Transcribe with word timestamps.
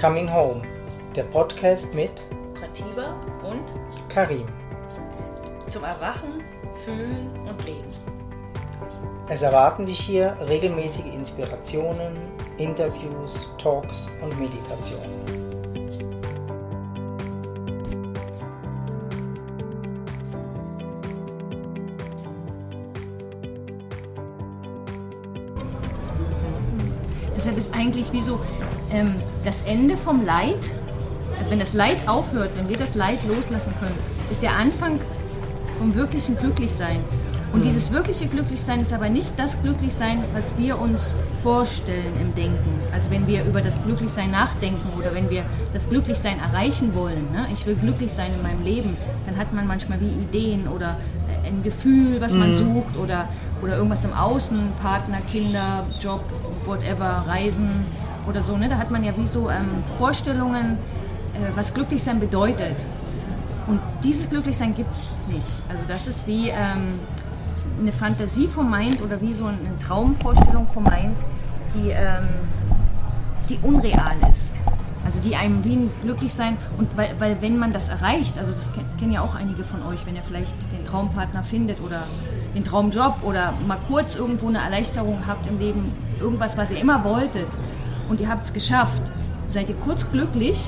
Coming 0.00 0.30
Home, 0.30 0.60
der 1.14 1.22
Podcast 1.22 1.94
mit 1.94 2.26
Pratiba 2.52 3.18
und 3.42 3.74
Karim. 4.10 4.46
zum 5.68 5.84
Erwachen, 5.84 6.44
Fühlen 6.84 7.30
und 7.48 7.64
Leben. 7.64 7.90
Es 9.30 9.40
erwarten 9.40 9.86
dich 9.86 9.98
hier 9.98 10.36
regelmäßige 10.46 11.06
Inspirationen, 11.14 12.18
Interviews, 12.58 13.50
Talks 13.56 14.10
und 14.22 14.38
Meditationen. 14.38 15.35
Eigentlich 28.06 28.22
wie 28.22 28.26
so 28.26 28.40
ähm, 28.92 29.14
das 29.44 29.62
Ende 29.62 29.96
vom 29.96 30.24
Leid, 30.24 30.70
also 31.38 31.50
wenn 31.50 31.58
das 31.58 31.72
Leid 31.72 31.96
aufhört, 32.06 32.50
wenn 32.56 32.68
wir 32.68 32.76
das 32.76 32.94
Leid 32.94 33.18
loslassen 33.26 33.72
können, 33.80 33.96
ist 34.30 34.42
der 34.42 34.56
Anfang 34.56 35.00
vom 35.78 35.94
wirklichen 35.94 36.36
Glücklichsein. 36.36 37.00
Und 37.52 37.64
dieses 37.64 37.90
wirkliche 37.90 38.26
Glücklichsein 38.26 38.80
ist 38.80 38.92
aber 38.92 39.08
nicht 39.08 39.32
das 39.38 39.60
Glücklichsein, 39.62 40.22
was 40.34 40.56
wir 40.58 40.80
uns 40.80 41.14
vorstellen 41.42 42.12
im 42.20 42.34
Denken. 42.34 42.80
Also 42.92 43.10
wenn 43.10 43.26
wir 43.26 43.44
über 43.44 43.60
das 43.60 43.74
Glücklichsein 43.84 44.30
nachdenken 44.30 44.98
oder 44.98 45.14
wenn 45.14 45.30
wir 45.30 45.44
das 45.72 45.88
Glücklichsein 45.88 46.38
erreichen 46.38 46.94
wollen. 46.94 47.26
Ne? 47.32 47.46
Ich 47.52 47.66
will 47.66 47.76
glücklich 47.76 48.12
sein 48.12 48.32
in 48.34 48.42
meinem 48.42 48.62
Leben, 48.62 48.96
dann 49.26 49.36
hat 49.36 49.52
man 49.52 49.66
manchmal 49.66 50.00
wie 50.00 50.08
Ideen 50.08 50.68
oder 50.68 50.96
äh, 51.44 51.48
ein 51.48 51.62
Gefühl, 51.62 52.20
was 52.20 52.32
man 52.32 52.54
sucht 52.54 52.96
oder, 52.96 53.28
oder 53.62 53.76
irgendwas 53.76 54.04
im 54.04 54.12
Außen, 54.12 54.72
Partner, 54.82 55.18
Kinder, 55.30 55.84
Job, 56.00 56.22
whatever, 56.64 57.24
Reisen 57.26 57.86
oder 58.28 58.42
so. 58.42 58.56
Ne? 58.56 58.68
Da 58.68 58.76
hat 58.76 58.90
man 58.90 59.02
ja 59.04 59.16
wie 59.16 59.26
so 59.26 59.48
ähm, 59.50 59.82
Vorstellungen, 59.98 60.78
äh, 61.34 61.38
was 61.54 61.72
Glücklichsein 61.72 62.20
bedeutet. 62.20 62.76
Und 63.66 63.80
dieses 64.04 64.28
Glücklichsein 64.28 64.74
gibt 64.74 64.92
es 64.92 65.10
nicht. 65.28 65.46
Also 65.68 65.82
das 65.88 66.06
ist 66.06 66.26
wie 66.26 66.48
ähm, 66.50 67.00
eine 67.80 67.92
Fantasie 67.92 68.46
vom 68.46 68.70
Mind 68.70 69.02
oder 69.02 69.20
wie 69.20 69.34
so 69.34 69.46
eine 69.46 69.56
Traumvorstellung 69.84 70.68
vom 70.68 70.84
Mind, 70.84 71.16
die, 71.74 71.90
ähm, 71.90 72.28
die 73.48 73.58
unreal 73.62 74.14
ist. 74.30 74.46
Also 75.04 75.20
die 75.20 75.36
einem 75.36 75.64
wie 75.64 75.74
ein 75.76 75.90
Glücklichsein 76.02 76.56
und 76.78 76.96
weil, 76.96 77.10
weil 77.20 77.40
wenn 77.40 77.56
man 77.58 77.72
das 77.72 77.88
erreicht, 77.88 78.36
also 78.38 78.52
das 78.52 78.72
ken- 78.72 78.84
kennen 78.98 79.12
ja 79.12 79.20
auch 79.20 79.36
einige 79.36 79.62
von 79.62 79.82
euch, 79.84 80.04
wenn 80.04 80.16
ihr 80.16 80.22
vielleicht 80.22 80.54
den 80.72 80.84
Traumpartner 80.84 81.44
findet 81.44 81.80
oder 81.80 82.02
den 82.56 82.64
Traumjob 82.64 83.22
oder 83.22 83.52
mal 83.66 83.78
kurz 83.86 84.14
irgendwo 84.14 84.48
eine 84.48 84.58
Erleichterung 84.58 85.18
habt 85.26 85.46
im 85.46 85.58
Leben, 85.58 85.92
irgendwas, 86.18 86.56
was 86.56 86.70
ihr 86.70 86.78
immer 86.78 87.04
wolltet 87.04 87.46
und 88.08 88.20
ihr 88.20 88.28
habt 88.28 88.46
es 88.46 88.52
geschafft, 88.52 89.02
seid 89.48 89.68
ihr 89.68 89.74
kurz 89.76 90.10
glücklich 90.10 90.58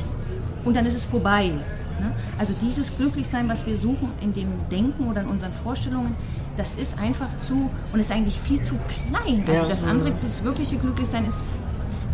und 0.65 0.77
dann 0.77 0.85
ist 0.85 0.97
es 0.97 1.07
vorbei. 1.07 1.47
Ne? 1.47 2.13
Also 2.39 2.53
dieses 2.61 2.95
Glücklichsein, 2.97 3.49
was 3.49 3.67
wir 3.67 3.75
suchen 3.77 4.11
in 4.21 4.35
dem 4.35 4.49
Denken 4.71 5.09
oder 5.09 5.23
in 5.23 5.29
unseren 5.29 5.53
Vorstellungen, 5.53 6.15
das 6.59 6.75
ist 6.75 6.99
einfach 6.99 7.37
zu 7.39 7.71
und 7.93 8.01
ist 8.01 8.13
eigentlich 8.13 8.39
viel 8.39 8.63
zu 8.63 8.75
klein. 9.09 9.45
Also 9.49 9.69
das 9.69 9.83
andere, 9.83 10.13
das 10.23 10.45
wirkliche 10.45 10.77
Glücklichsein 10.77 11.25
ist 11.25 11.39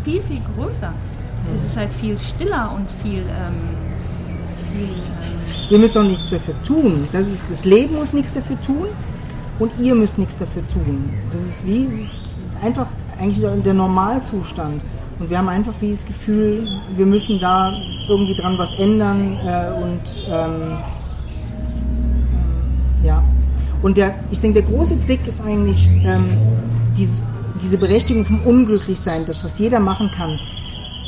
viel, 0.04 0.22
viel 0.22 0.40
größer. 0.54 0.92
Es 1.54 1.64
ist 1.64 1.76
halt 1.76 1.92
viel 1.92 2.18
stiller 2.18 2.72
und 2.74 2.88
viel, 3.02 3.20
ähm, 3.22 3.76
viel 4.72 4.84
ähm, 4.84 5.70
Ihr 5.70 5.78
müsst 5.78 5.98
auch 5.98 6.02
nichts 6.02 6.30
dafür 6.30 6.54
tun. 6.62 7.08
Das, 7.12 7.26
ist, 7.26 7.44
das 7.50 7.64
Leben 7.64 7.96
muss 7.96 8.12
nichts 8.12 8.32
dafür 8.32 8.60
tun 8.60 8.86
und 9.58 9.70
ihr 9.80 9.94
müsst 9.94 10.18
nichts 10.18 10.36
dafür 10.36 10.66
tun. 10.68 11.10
Das 11.30 11.42
ist 11.42 11.66
wie, 11.66 11.86
es 11.86 11.98
ist 11.98 12.20
einfach 12.62 12.86
eigentlich 13.18 13.44
der, 13.62 13.74
Normalzustand. 13.74 14.82
Und 15.18 15.30
wir 15.30 15.38
haben 15.38 15.48
einfach 15.48 15.74
wie 15.80 15.92
das 15.92 16.04
Gefühl, 16.04 16.66
wir 16.96 17.06
müssen 17.06 17.38
da 17.38 17.72
irgendwie 18.08 18.34
dran 18.34 18.58
was 18.58 18.72
ändern 18.74 19.38
äh, 19.44 19.82
und 19.82 20.00
ähm, 20.28 20.78
ja. 23.04 23.22
Und 23.82 23.96
der, 23.96 24.14
ich 24.30 24.40
denke, 24.40 24.62
der 24.62 24.70
große 24.70 24.98
Trick 25.00 25.26
ist 25.26 25.40
eigentlich 25.42 25.88
ähm, 26.04 26.24
dieses, 26.96 27.22
diese 27.62 27.78
Berechtigung 27.78 28.24
vom 28.24 28.40
Unglücklichsein, 28.44 29.24
das 29.26 29.44
was 29.44 29.58
jeder 29.58 29.78
machen 29.78 30.10
kann. 30.16 30.38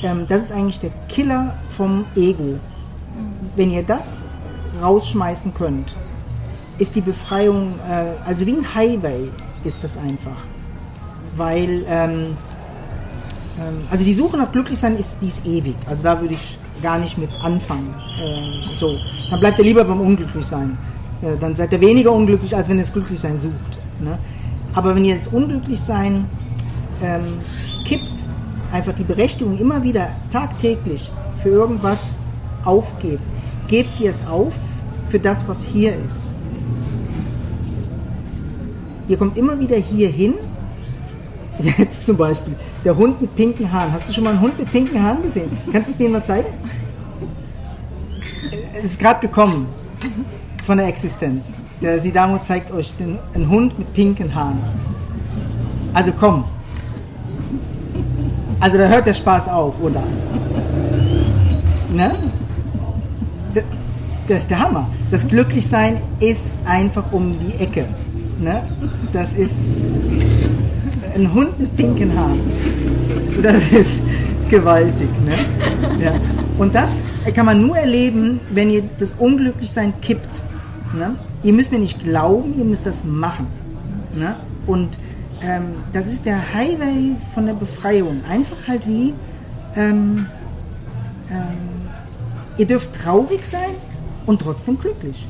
Ähm, 0.05 0.27
das 0.29 0.43
ist 0.43 0.53
eigentlich 0.53 0.79
der 0.79 0.91
Killer 1.09 1.55
vom 1.69 2.05
Ego 2.15 2.61
wenn 3.57 3.71
ihr 3.71 3.83
das 3.83 4.21
rausschmeißen 4.83 5.55
könnt, 5.55 5.95
ist 6.79 6.95
die 6.95 7.01
Befreiung, 7.01 7.75
äh, 7.89 8.29
also 8.29 8.47
wie 8.47 8.53
ein 8.53 8.75
Highway 8.75 9.29
ist 9.65 9.83
das 9.83 9.97
einfach. 9.97 10.37
Weil, 11.37 11.85
ähm, 11.89 12.37
ähm, 13.59 13.87
also 13.91 14.05
die 14.05 14.15
Suche 14.15 14.37
nach 14.37 14.53
Glücklichsein 14.53 14.97
ist, 14.97 15.17
die 15.21 15.29
ist 15.29 15.45
ewig. 15.47 15.77
Also 15.87 16.03
da 16.03 16.21
würde 16.21 16.35
ich 16.35 16.59
gar 16.83 16.99
nicht 16.99 17.19
mit 17.19 17.31
anfangen. 17.43 17.95
Äh, 18.21 18.75
so, 18.75 18.95
dann 19.31 19.41
bleibt 19.41 19.59
ihr 19.59 19.65
lieber 19.65 19.85
beim 19.85 20.01
Unglücklichsein. 20.01 20.77
Äh, 21.23 21.37
dann 21.41 21.55
seid 21.55 21.73
ihr 21.73 21.81
weniger 21.81 22.13
unglücklich, 22.13 22.55
als 22.55 22.69
wenn 22.69 22.77
ihr 22.77 22.83
das 22.83 22.93
Glücklichsein 22.93 23.41
sucht. 23.41 23.79
Ne? 24.01 24.19
Aber 24.75 24.95
wenn 24.95 25.05
ihr 25.05 25.15
das 25.15 25.29
Unglücklichsein 25.29 26.27
ähm, 27.03 27.39
kippt, 27.87 28.25
einfach 28.73 28.93
die 28.93 29.05
Berechtigung 29.05 29.59
immer 29.59 29.83
wieder 29.83 30.09
tagtäglich 30.31 31.11
für 31.43 31.49
irgendwas 31.49 32.15
aufgebt, 32.65 33.23
gebt 33.69 33.99
ihr 34.01 34.11
es 34.11 34.27
auf 34.27 34.55
für 35.09 35.19
das, 35.19 35.49
was 35.49 35.65
hier 35.65 35.95
ist. 36.07 36.33
Ihr 39.09 39.17
kommt 39.17 39.37
immer 39.37 39.59
wieder 39.59 39.77
hier 39.77 40.09
hin. 40.09 40.35
Jetzt 41.59 42.07
zum 42.07 42.17
Beispiel 42.17 42.55
der 42.85 42.97
Hund 42.97 43.21
mit 43.21 43.35
pinken 43.37 43.71
Haaren. 43.73 43.93
Hast 43.93 44.09
du 44.09 44.13
schon 44.13 44.25
mal 44.25 44.31
einen 44.31 44.41
Hund 44.41 44.59
mit 44.59 44.71
pinken 44.71 45.03
Haaren 45.03 45.23
gesehen? 45.23 45.51
Kannst 45.73 45.89
du 45.89 45.93
es 45.95 45.99
mir 45.99 46.09
mal 46.09 46.25
zeigen? 46.25 46.49
Es 48.79 48.85
ist 48.85 48.99
gerade 48.99 49.21
gekommen 49.21 49.67
von 50.65 50.79
der 50.79 50.89
Existenz. 50.89 51.47
Der 51.81 52.01
Sidamo 52.01 52.39
zeigt 52.39 52.71
euch 52.73 52.95
den, 52.97 53.19
einen 53.35 53.49
Hund 53.49 53.79
mit 53.79 53.93
pinken 53.95 54.35
Haaren. 54.35 54.59
Also 55.95 56.13
komm. 56.13 56.45
Also 58.61 58.79
da 58.79 58.89
hört 58.89 59.07
der 59.07 59.15
Spaß 59.15 59.49
auf, 59.49 59.75
oder? 59.81 60.03
Ne? 61.93 62.17
Das 64.29 64.43
ist 64.43 64.51
der 64.51 64.59
Hammer. 64.59 64.89
Das 65.11 65.27
Glücklichsein 65.27 66.01
ist 66.21 66.55
einfach 66.65 67.13
um 67.13 67.37
die 67.39 67.55
Ecke. 67.63 67.87
Ne? 68.39 68.63
Das 69.13 69.35
ist 69.35 69.87
ein 71.15 71.33
Hund 71.33 71.59
mit 71.59 71.77
pinken 71.77 72.17
Haaren. 72.17 72.41
Das 73.43 73.73
ist 73.73 74.03
gewaltig. 74.49 75.09
Ne? 75.25 76.05
Ja. 76.05 76.13
Und 76.59 76.75
das 76.75 77.01
kann 77.35 77.47
man 77.47 77.61
nur 77.61 77.77
erleben, 77.77 78.41
wenn 78.51 78.71
ihr 78.71 78.83
das 78.99 79.13
Unglücklichsein 79.19 79.95
kippt. 80.01 80.43
Ne? 80.95 81.17
Ihr 81.43 81.53
müsst 81.53 81.73
mir 81.73 81.79
nicht 81.79 82.03
glauben, 82.03 82.55
ihr 82.59 82.65
müsst 82.65 82.87
das 82.87 83.05
machen. 83.05 83.47
Ne? 84.15 84.37
Und 84.67 84.99
ähm, 85.43 85.75
das 85.93 86.07
ist 86.07 86.25
der 86.25 86.55
Highway 86.55 87.17
von 87.35 87.47
der 87.47 87.55
Befreiung. 87.55 88.21
Einfach 88.29 88.57
halt 88.67 88.87
wie, 88.87 89.15
ähm, 89.77 90.27
ähm, 91.31 91.87
ihr 92.57 92.67
dürft 92.67 92.95
traurig 92.95 93.47
sein 93.47 93.75
und 94.25 94.41
trotzdem 94.41 94.79
glücklich. 94.79 95.27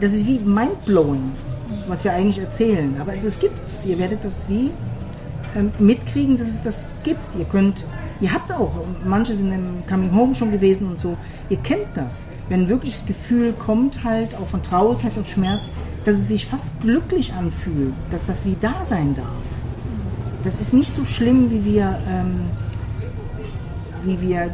Das 0.00 0.14
ist 0.14 0.26
wie 0.26 0.38
mindblowing, 0.38 1.32
was 1.88 2.04
wir 2.04 2.12
eigentlich 2.12 2.38
erzählen. 2.38 2.96
Aber 3.00 3.12
das 3.22 3.38
gibt 3.38 3.58
es. 3.68 3.84
Ihr 3.84 3.98
werdet 3.98 4.24
das 4.24 4.48
wie 4.48 4.70
ähm, 5.56 5.70
mitkriegen, 5.78 6.36
dass 6.36 6.48
es 6.48 6.62
das 6.62 6.86
gibt. 7.02 7.34
Ihr 7.38 7.44
könnt, 7.44 7.84
ihr 8.20 8.32
habt 8.32 8.50
auch, 8.52 8.72
manche 9.04 9.34
sind 9.34 9.52
im 9.52 9.86
Coming 9.88 10.14
Home 10.14 10.34
schon 10.34 10.50
gewesen 10.50 10.88
und 10.88 10.98
so, 10.98 11.16
ihr 11.48 11.58
kennt 11.58 11.88
das. 11.94 12.26
Wenn 12.48 12.68
wirklich 12.68 12.94
das 12.94 13.06
Gefühl 13.06 13.52
kommt 13.52 14.04
halt 14.04 14.34
auch 14.34 14.46
von 14.46 14.62
Traurigkeit 14.62 15.16
und 15.16 15.28
Schmerz, 15.28 15.70
dass 16.04 16.16
es 16.16 16.28
sich 16.28 16.46
fast 16.46 16.68
glücklich 16.80 17.32
anfühlt, 17.34 17.94
dass 18.10 18.24
das 18.24 18.44
wie 18.44 18.56
da 18.60 18.84
sein 18.84 19.14
darf. 19.14 19.26
Das 20.42 20.58
ist 20.58 20.72
nicht 20.72 20.90
so 20.90 21.04
schlimm, 21.04 21.50
wie 21.50 21.64
wir, 21.64 21.98
ähm, 22.08 22.40
wie 24.04 24.20
wir 24.20 24.52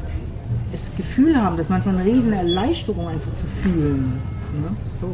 das 0.70 0.94
Gefühl 0.96 1.40
haben, 1.40 1.56
dass 1.56 1.68
manchmal 1.68 1.96
eine 1.96 2.04
riesen 2.04 2.32
Erleichterung 2.32 3.08
einfach 3.08 3.32
zu 3.34 3.46
fühlen. 3.46 4.20
Ne? 4.60 4.76
So. 5.00 5.06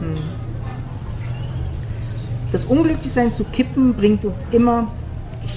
Hm. 0.00 0.47
Das 2.50 2.64
Unglücklichsein 2.64 3.34
zu 3.34 3.44
kippen 3.44 3.94
bringt 3.94 4.24
uns 4.24 4.44
immer 4.52 4.90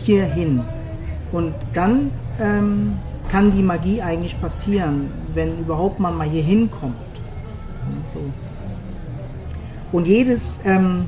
hierhin. 0.03 0.61
Und 1.31 1.53
dann 1.73 2.11
ähm, 2.39 2.97
kann 3.29 3.51
die 3.51 3.63
Magie 3.63 4.01
eigentlich 4.01 4.39
passieren, 4.41 5.09
wenn 5.33 5.59
überhaupt 5.59 5.99
man 5.99 6.17
mal 6.17 6.29
hier 6.29 6.43
hinkommt. 6.43 6.95
So. 8.13 8.19
Und 9.91 10.07
jedes 10.07 10.59
ähm, 10.65 11.05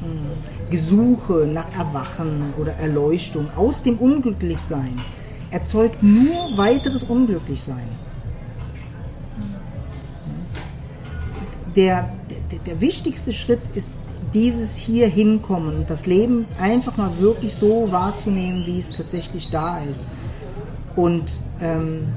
mh, 0.00 0.70
Gesuche 0.70 1.46
nach 1.52 1.66
Erwachen 1.76 2.54
oder 2.58 2.72
Erleuchtung 2.74 3.48
aus 3.56 3.82
dem 3.82 3.98
Unglücklichsein 3.98 4.96
erzeugt 5.50 6.02
nur 6.02 6.56
weiteres 6.56 7.02
Unglücklichsein. 7.02 7.88
Der, 11.76 12.10
der, 12.50 12.58
der 12.66 12.80
wichtigste 12.80 13.32
Schritt 13.32 13.60
ist 13.74 13.92
dieses 14.34 14.76
hier 14.76 15.06
hinkommen 15.06 15.76
und 15.76 15.90
das 15.90 16.06
Leben 16.06 16.46
einfach 16.60 16.96
mal 16.96 17.18
wirklich 17.18 17.54
so 17.54 17.90
wahrzunehmen, 17.90 18.66
wie 18.66 18.80
es 18.80 18.90
tatsächlich 18.90 19.50
da 19.50 19.78
ist. 19.78 20.08
Und 20.96 21.38
ähm, 21.60 22.08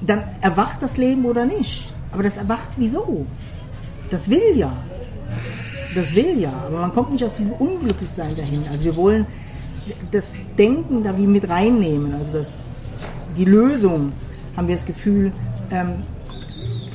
dann 0.00 0.22
erwacht 0.40 0.82
das 0.82 0.96
Leben 0.96 1.24
oder 1.24 1.44
nicht. 1.44 1.92
Aber 2.12 2.22
das 2.22 2.36
erwacht 2.36 2.70
wieso? 2.76 3.26
Das 4.10 4.30
will 4.30 4.56
ja. 4.56 4.72
Das 5.94 6.14
will 6.14 6.38
ja. 6.38 6.52
Aber 6.66 6.80
man 6.80 6.92
kommt 6.92 7.12
nicht 7.12 7.24
aus 7.24 7.36
diesem 7.36 7.52
Unglücklichsein 7.52 8.34
dahin. 8.36 8.62
Also 8.70 8.84
wir 8.84 8.96
wollen 8.96 9.26
das 10.10 10.34
Denken 10.56 11.02
da 11.02 11.16
wie 11.16 11.26
mit 11.26 11.48
reinnehmen. 11.48 12.14
Also 12.14 12.32
das, 12.32 12.76
die 13.36 13.44
Lösung, 13.44 14.12
haben 14.56 14.68
wir 14.68 14.74
das 14.74 14.86
Gefühl, 14.86 15.32
ähm, 15.70 16.02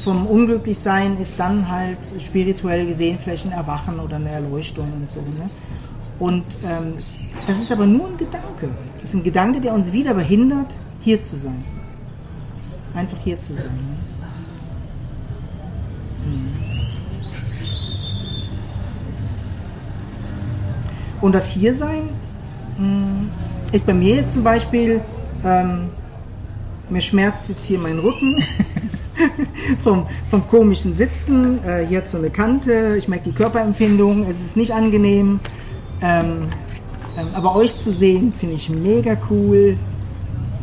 vom 0.05 0.27
Unglücklichsein 0.27 1.17
ist 1.19 1.39
dann 1.39 1.67
halt 1.67 1.97
spirituell 2.19 2.85
gesehen 2.85 3.17
vielleicht 3.21 3.47
ein 3.47 3.51
Erwachen 3.51 3.99
oder 3.99 4.17
eine 4.17 4.29
Erleuchtung 4.29 4.87
und 4.93 5.09
so. 5.09 5.19
Ne? 5.21 5.49
Und 6.19 6.45
ähm, 6.63 6.93
das 7.47 7.59
ist 7.59 7.71
aber 7.71 7.87
nur 7.87 8.09
ein 8.09 8.17
Gedanke. 8.17 8.69
Das 8.99 9.09
ist 9.09 9.15
ein 9.15 9.23
Gedanke, 9.23 9.59
der 9.59 9.73
uns 9.73 9.91
wieder 9.91 10.13
behindert, 10.13 10.77
hier 11.01 11.23
zu 11.23 11.35
sein. 11.35 11.65
Einfach 12.93 13.17
hier 13.23 13.41
zu 13.41 13.55
sein. 13.55 13.65
Ne? 13.65 13.97
Und 21.19 21.33
das 21.33 21.47
Hiersein 21.47 22.09
mh, 22.77 23.25
ist 23.71 23.87
bei 23.87 23.93
mir 23.95 24.17
jetzt 24.17 24.35
zum 24.35 24.43
Beispiel, 24.43 25.01
ähm, 25.43 25.89
mir 26.91 27.01
schmerzt 27.01 27.49
jetzt 27.49 27.65
hier 27.65 27.79
mein 27.79 27.97
Rücken 27.97 28.43
vom, 29.83 30.05
vom 30.29 30.47
komischen 30.47 30.95
Sitzen. 30.95 31.59
Äh, 31.65 31.85
hier 31.87 31.99
hat 31.99 32.07
so 32.07 32.17
eine 32.17 32.29
Kante, 32.29 32.95
ich 32.97 33.07
merke 33.07 33.29
die 33.29 33.35
Körperempfindung, 33.35 34.27
es 34.29 34.41
ist 34.41 34.57
nicht 34.57 34.73
angenehm. 34.73 35.39
Ähm, 36.01 36.47
ähm, 37.17 37.27
aber 37.33 37.55
euch 37.55 37.77
zu 37.77 37.91
sehen, 37.91 38.33
finde 38.37 38.55
ich 38.55 38.69
mega 38.69 39.17
cool. 39.29 39.77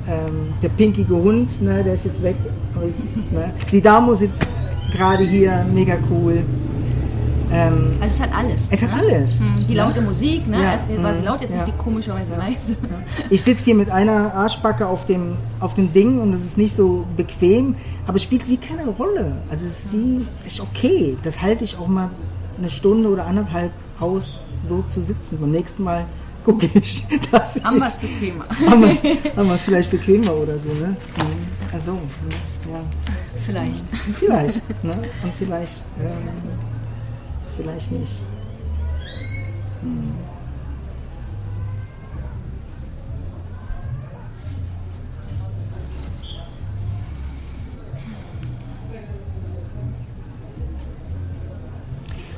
Ähm, 0.09 0.53
der 0.63 0.69
pinkige 0.69 1.15
Hund, 1.15 1.63
ne, 1.63 1.83
der 1.83 1.95
ist 1.95 2.05
jetzt 2.05 2.23
weg. 2.23 2.37
Ne. 3.31 3.53
Die 3.71 3.81
Damo 3.81 4.15
sitzt 4.15 4.47
gerade 4.93 5.25
hier, 5.25 5.65
mega 5.73 5.97
cool. 6.11 6.43
Ähm, 7.53 7.97
also 8.01 8.15
es 8.15 8.21
hat 8.21 8.35
alles. 8.35 8.69
Es 8.71 8.83
ne? 8.83 8.91
hat 8.91 9.01
alles. 9.01 9.41
Hm, 9.41 9.67
die 9.69 9.75
laute 9.75 10.01
ja. 10.01 10.07
Musik, 10.07 10.49
ne? 10.49 10.63
Ja. 10.63 10.73
Erst 10.73 11.03
war 11.03 11.13
sie 11.13 11.19
hm. 11.19 11.25
laut, 11.25 11.41
jetzt 11.41 11.51
ja. 11.51 11.57
ist 11.59 11.67
sie 11.67 11.73
komischerweise 11.73 12.33
leise. 12.37 12.77
Ich 13.31 13.43
sitze 13.43 13.65
hier 13.65 13.75
mit 13.75 13.91
einer 13.91 14.35
Arschbacke 14.35 14.87
auf 14.87 15.07
dem, 15.07 15.37
auf 15.61 15.75
dem 15.75 15.93
Ding 15.93 16.21
und 16.21 16.33
es 16.33 16.45
ist 16.45 16.57
nicht 16.57 16.75
so 16.75 17.07
bequem, 17.17 17.77
aber 18.07 18.17
es 18.17 18.23
spielt 18.23 18.49
wie 18.49 18.57
keine 18.57 18.89
Rolle. 18.89 19.37
Also 19.51 19.67
es 19.67 19.81
ist 19.81 19.93
wie, 19.93 20.27
ist 20.47 20.61
okay. 20.61 21.17
Das 21.23 21.41
halte 21.43 21.65
ich 21.65 21.77
auch 21.77 21.89
mal 21.89 22.11
eine 22.59 22.71
Stunde 22.71 23.09
oder 23.09 23.27
anderthalb 23.27 23.73
aus, 24.01 24.45
so 24.65 24.83
zu 24.83 25.03
sitzen. 25.03 25.39
Beim 25.41 25.51
nächsten 25.51 25.83
Mal 25.83 26.07
gucke 26.45 26.69
ich, 26.75 27.07
dass 27.31 27.63
Haben 27.63 27.79
wir 27.79 27.87
es 27.87 27.95
bequemer. 27.95 28.45
Haben 28.67 29.49
wir 29.49 29.55
es 29.55 29.63
vielleicht 29.63 29.91
bequemer 29.91 30.35
oder 30.35 30.59
so, 30.59 30.69
ne? 30.69 30.97
Also, 31.73 31.93
ja. 32.71 32.81
Vielleicht. 33.47 33.85
Vielleicht, 34.19 34.85
ne? 34.85 34.93
Und 35.23 35.35
vielleicht, 35.39 35.85
ähm, 36.01 36.72
vielleicht 37.57 37.93
nicht. 37.93 38.21
Hm. 39.83 40.13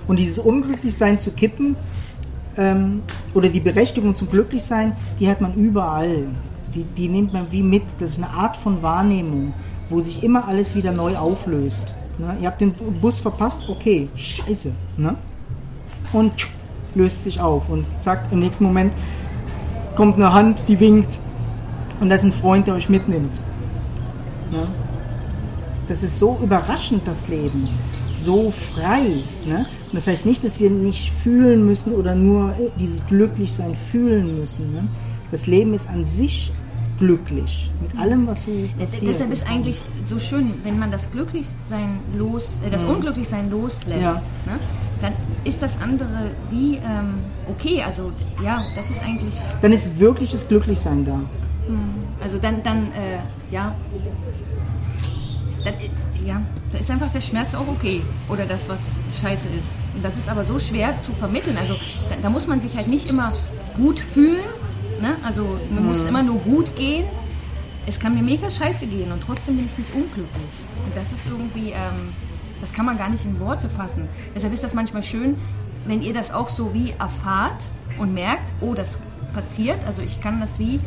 Und 0.06 0.18
dieses 0.18 0.38
Unglücklichsein 0.38 1.18
zu 1.18 1.30
kippen 1.30 1.76
ähm, 2.56 3.02
oder 3.32 3.48
die 3.48 3.60
Berechtigung 3.60 4.14
zum 4.14 4.30
Glücklichsein, 4.30 4.94
die 5.18 5.28
hat 5.28 5.40
man 5.40 5.54
überall. 5.54 6.26
Die, 6.74 6.84
die 6.84 7.08
nimmt 7.08 7.32
man 7.32 7.50
wie 7.50 7.62
mit. 7.62 7.84
Das 7.98 8.10
ist 8.10 8.18
eine 8.18 8.30
Art 8.30 8.56
von 8.56 8.82
Wahrnehmung, 8.82 9.54
wo 9.88 10.00
sich 10.00 10.22
immer 10.22 10.46
alles 10.46 10.74
wieder 10.74 10.92
neu 10.92 11.16
auflöst. 11.16 11.94
Ne? 12.18 12.36
Ihr 12.40 12.48
habt 12.48 12.60
den 12.60 12.72
Bus 12.72 13.20
verpasst, 13.20 13.62
okay, 13.68 14.08
scheiße. 14.14 14.72
Ne? 14.96 15.16
Und 16.12 16.36
tschuh, 16.36 16.48
löst 16.94 17.22
sich 17.22 17.40
auf. 17.40 17.68
Und 17.68 17.86
zack, 18.00 18.26
im 18.30 18.40
nächsten 18.40 18.64
Moment 18.64 18.92
kommt 19.96 20.16
eine 20.16 20.32
Hand, 20.32 20.68
die 20.68 20.78
winkt. 20.78 21.18
Und 22.00 22.08
das 22.10 22.20
ist 22.20 22.24
ein 22.24 22.32
Freund, 22.32 22.66
der 22.66 22.74
euch 22.74 22.88
mitnimmt. 22.88 23.40
Ne? 24.50 24.66
Das 25.88 26.02
ist 26.02 26.18
so 26.18 26.38
überraschend, 26.42 27.06
das 27.06 27.26
Leben. 27.28 27.68
So 28.16 28.50
frei. 28.50 29.22
Ne? 29.46 29.66
Und 29.86 29.94
das 29.94 30.06
heißt 30.06 30.24
nicht, 30.24 30.44
dass 30.44 30.58
wir 30.60 30.70
nicht 30.70 31.12
fühlen 31.22 31.66
müssen 31.66 31.92
oder 31.92 32.14
nur 32.14 32.54
dieses 32.78 33.06
Glücklichsein 33.06 33.76
fühlen 33.90 34.38
müssen. 34.38 34.72
Ne? 34.72 34.88
Das 35.30 35.46
Leben 35.46 35.74
ist 35.74 35.88
an 35.88 36.04
sich 36.04 36.52
glücklich 36.98 37.70
mit 37.80 37.98
allem, 37.98 38.26
was 38.26 38.44
so 38.44 38.50
passiert. 38.78 39.14
Deshalb 39.14 39.32
ist 39.32 39.46
eigentlich 39.48 39.82
so 40.06 40.18
schön, 40.18 40.54
wenn 40.62 40.78
man 40.78 40.90
das 40.90 41.10
Glücklichsein 41.10 41.98
los, 42.16 42.52
äh, 42.66 42.70
das 42.70 42.82
ja. 42.82 42.88
Unglücklichsein 42.88 43.50
loslässt. 43.50 44.02
Ja. 44.02 44.14
Ne? 44.46 44.58
Dann 45.00 45.12
ist 45.44 45.60
das 45.60 45.76
andere 45.82 46.30
wie 46.50 46.76
ähm, 46.76 47.14
okay. 47.48 47.82
Also 47.82 48.12
ja, 48.42 48.62
das 48.76 48.90
ist 48.90 49.02
eigentlich. 49.02 49.34
Dann 49.60 49.72
ist 49.72 49.98
wirkliches 49.98 50.46
Glücklichsein 50.46 51.04
da. 51.04 51.14
Hm. 51.66 51.78
Also 52.22 52.38
dann, 52.38 52.62
dann 52.62 52.86
äh, 52.92 53.18
ja, 53.50 53.74
dann, 55.64 55.74
äh, 55.74 56.26
ja, 56.26 56.42
da 56.72 56.78
ist 56.78 56.90
einfach 56.90 57.10
der 57.12 57.20
Schmerz 57.20 57.54
auch 57.54 57.68
okay 57.68 58.02
oder 58.28 58.44
das, 58.46 58.68
was 58.68 58.78
scheiße 59.20 59.48
ist. 59.58 59.68
Und 59.94 60.04
das 60.04 60.16
ist 60.16 60.28
aber 60.28 60.44
so 60.44 60.58
schwer 60.58 60.94
zu 61.02 61.12
vermitteln. 61.12 61.56
Also 61.58 61.74
da, 62.08 62.16
da 62.22 62.30
muss 62.30 62.46
man 62.46 62.60
sich 62.60 62.76
halt 62.76 62.88
nicht 62.88 63.08
immer 63.08 63.32
gut 63.76 63.98
fühlen. 64.00 64.44
Ne? 65.04 65.16
Also 65.22 65.58
man 65.70 65.82
mhm. 65.82 65.88
muss 65.90 66.04
immer 66.06 66.22
nur 66.22 66.38
gut 66.38 66.74
gehen. 66.76 67.04
Es 67.86 68.00
kann 68.00 68.14
mir 68.14 68.22
mega 68.22 68.48
scheiße 68.48 68.86
gehen 68.86 69.12
und 69.12 69.22
trotzdem 69.22 69.56
bin 69.56 69.66
ich 69.66 69.76
nicht 69.76 69.94
unglücklich. 69.94 70.54
Und 70.82 70.96
das 70.96 71.12
ist 71.12 71.26
irgendwie, 71.30 71.72
ähm, 71.72 72.14
das 72.62 72.72
kann 72.72 72.86
man 72.86 72.96
gar 72.96 73.10
nicht 73.10 73.26
in 73.26 73.38
Worte 73.38 73.68
fassen. 73.68 74.08
Deshalb 74.34 74.54
ist 74.54 74.64
das 74.64 74.72
manchmal 74.72 75.02
schön, 75.02 75.36
wenn 75.84 76.00
ihr 76.00 76.14
das 76.14 76.32
auch 76.32 76.48
so 76.48 76.72
wie 76.72 76.92
erfahrt 76.92 77.66
und 77.98 78.14
merkt, 78.14 78.50
oh, 78.62 78.72
das 78.72 78.98
passiert. 79.34 79.84
Also 79.86 80.00
ich 80.00 80.22
kann 80.22 80.40
das 80.40 80.58
wie, 80.58 80.80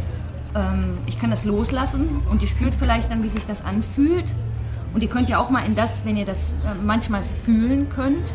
ähm, 0.56 0.98
ich 1.06 1.20
kann 1.20 1.30
das 1.30 1.46
loslassen 1.46 2.10
und 2.32 2.42
ihr 2.42 2.48
spürt 2.48 2.74
vielleicht 2.74 3.12
dann, 3.12 3.22
wie 3.22 3.30
sich 3.30 3.46
das 3.46 3.64
anfühlt. 3.64 4.34
Und 4.96 5.04
ihr 5.04 5.10
könnt 5.10 5.30
ja 5.30 5.38
auch 5.38 5.52
mal 5.52 5.64
in 5.64 5.76
das, 5.76 6.06
wenn 6.06 6.18
ihr 6.18 6.26
das 6.26 6.50
äh, 6.66 6.74
manchmal 6.84 7.22
fühlen 7.46 7.88
könnt, 7.90 8.34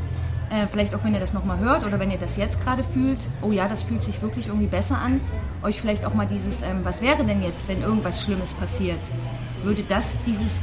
äh, 0.53 0.67
vielleicht 0.67 0.95
auch 0.95 1.03
wenn 1.03 1.15
ihr 1.15 1.21
das 1.21 1.33
nochmal 1.33 1.59
hört 1.59 1.85
oder 1.85 1.99
wenn 1.99 2.11
ihr 2.11 2.19
das 2.19 2.37
jetzt 2.37 2.61
gerade 2.61 2.85
fühlt, 2.85 3.19
oh 3.41 3.53
ja, 3.53 3.69
das 3.69 3.83
fühlt 3.83 4.03
sich 4.03 4.21
wirklich 4.21 4.49
irgendwie 4.49 4.67
besser 4.67 4.99
an, 4.99 5.21
euch 5.63 5.81
vielleicht 5.81 6.05
auch 6.05 6.15
mal 6.15 6.27
dieses, 6.27 6.61
ähm, 6.63 6.81
was 6.83 7.01
wäre 7.01 7.25
denn 7.25 7.43
jetzt, 7.43 7.69
wenn 7.69 7.83
irgendwas 7.83 8.23
Schlimmes 8.23 8.53
passiert? 8.53 8.99
Würde 9.63 9.83
das, 9.89 10.15
dieses, 10.27 10.61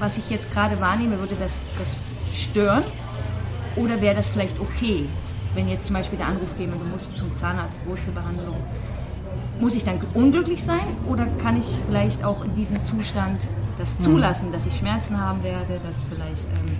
was 0.00 0.16
ich 0.16 0.28
jetzt 0.30 0.50
gerade 0.50 0.80
wahrnehme, 0.80 1.18
würde 1.20 1.36
das, 1.38 1.66
das 1.78 1.96
stören? 2.36 2.82
Oder 3.76 4.00
wäre 4.00 4.16
das 4.16 4.28
vielleicht 4.28 4.58
okay, 4.58 5.06
wenn 5.54 5.68
jetzt 5.68 5.86
zum 5.86 5.94
Beispiel 5.94 6.18
der 6.18 6.26
Anruf 6.26 6.56
käme, 6.56 6.72
du 6.72 6.84
musst 6.84 7.16
zum 7.16 7.34
Zahnarzt, 7.36 7.86
Wurzelbehandlung? 7.86 8.56
Muss 9.60 9.74
ich 9.74 9.84
dann 9.84 10.00
unglücklich 10.14 10.62
sein 10.64 10.96
oder 11.06 11.26
kann 11.42 11.56
ich 11.56 11.66
vielleicht 11.86 12.24
auch 12.24 12.44
in 12.44 12.54
diesem 12.54 12.84
Zustand 12.84 13.40
das 13.78 13.94
hm. 13.96 14.04
zulassen, 14.04 14.50
dass 14.50 14.66
ich 14.66 14.76
Schmerzen 14.76 15.20
haben 15.20 15.44
werde, 15.44 15.78
dass 15.84 16.04
vielleicht 16.04 16.46
ähm, 16.46 16.76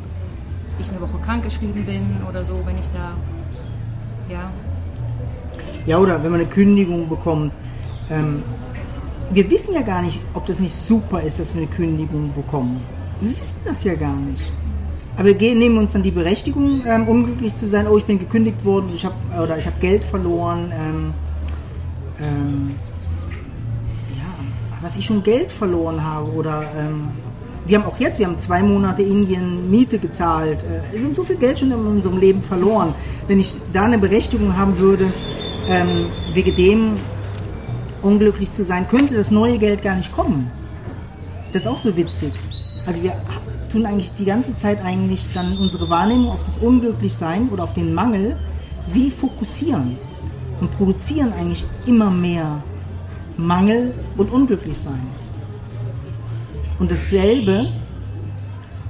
ich 0.81 0.91
eine 0.91 1.01
Woche 1.01 1.19
krank 1.23 1.45
geschrieben 1.45 1.85
bin 1.85 2.03
oder 2.29 2.45
so, 2.45 2.55
wenn 2.65 2.79
ich 2.79 2.87
da, 2.93 3.13
ja. 4.33 4.51
Ja, 5.87 5.99
oder 5.99 6.23
wenn 6.23 6.31
man 6.31 6.41
eine 6.41 6.49
Kündigung 6.49 7.09
bekommt. 7.09 7.53
Ähm, 8.11 8.43
wir 9.33 9.49
wissen 9.51 9.75
ja 9.75 9.83
gar 9.83 10.03
nicht, 10.03 10.19
ob 10.35 10.47
das 10.47 10.59
nicht 10.59 10.75
super 10.75 11.23
ist, 11.23 11.39
dass 11.39 11.55
wir 11.55 11.63
eine 11.63 11.71
Kündigung 11.71 12.33
bekommen. 12.35 12.83
Wir 13.21 13.31
wissen 13.31 13.61
das 13.65 13.85
ja 13.85 13.95
gar 13.95 14.17
nicht. 14.17 14.53
Aber 15.17 15.27
wir 15.27 15.35
gehen, 15.35 15.59
nehmen 15.59 15.79
uns 15.79 15.93
dann 15.93 16.03
die 16.03 16.11
Berechtigung, 16.11 16.83
ähm, 16.87 17.07
unglücklich 17.07 17.55
zu 17.55 17.69
sein. 17.69 17.87
Oh, 17.87 17.99
ich 17.99 18.05
bin 18.05 18.19
gekündigt 18.19 18.65
worden, 18.65 18.91
ich 18.95 19.05
habe 19.05 19.15
oder 19.41 19.59
ich 19.59 19.67
habe 19.67 19.77
Geld 19.81 20.03
verloren. 20.05 20.73
Ähm, 20.73 21.15
ähm, 22.21 22.75
ja, 24.17 24.25
was 24.81 24.97
ich 24.97 25.05
schon 25.05 25.23
Geld 25.23 25.53
verloren 25.53 26.03
habe 26.03 26.31
oder 26.33 26.65
ähm, 26.77 27.09
wir 27.67 27.79
haben 27.79 27.87
auch 27.87 27.99
jetzt, 27.99 28.19
wir 28.19 28.27
haben 28.27 28.39
zwei 28.39 28.63
Monate 28.63 29.03
Indien 29.03 29.71
Miete 29.71 29.99
gezahlt. 29.99 30.65
Äh, 30.65 30.97
wir 30.97 31.05
haben 31.05 31.15
so 31.15 31.25
viel 31.25 31.37
Geld 31.37 31.59
schon 31.59 31.71
in 31.71 31.79
unserem 31.79 32.19
Leben 32.19 32.43
verloren. 32.43 32.95
Wenn 33.29 33.39
ich 33.39 33.57
da 33.73 33.85
eine 33.85 33.99
Berechtigung 33.99 34.57
haben 34.57 34.79
würde, 34.79 35.13
ähm, 35.69 36.07
wegen 36.35 36.57
dem 36.57 36.97
unglücklich 38.03 38.53
zu 38.53 38.65
sein, 38.65 38.89
könnte 38.89 39.15
das 39.15 39.31
neue 39.31 39.59
Geld 39.59 39.83
gar 39.83 39.95
nicht 39.95 40.13
kommen. 40.13 40.51
Das 41.53 41.63
ist 41.63 41.69
auch 41.69 41.79
so 41.79 41.97
witzig. 41.97 42.33
Also 42.87 43.03
wir 43.03 43.13
tun 43.71 43.87
eigentlich 43.87 44.13
die 44.15 44.25
ganze 44.25 44.57
Zeit 44.57 44.83
eigentlich 44.85 45.29
dann 45.35 45.57
unsere 45.59 45.91
Wahrnehmung 45.91 46.31
auf 46.31 46.43
das 46.45 46.57
Unglücklichsein 46.57 47.51
oder 47.51 47.65
auf 47.65 47.75
den 47.75 47.95
Mangel 47.95 48.37
wie 48.93 49.11
fokussieren 49.11 49.99
und 50.61 50.77
produzieren 50.77 51.33
eigentlich 51.39 51.65
immer 51.87 52.11
mehr 52.11 52.63
Mangel 53.37 53.95
und 54.17 54.33
Unglücklichsein. 54.33 55.01
Und 56.81 56.91
dasselbe 56.91 57.69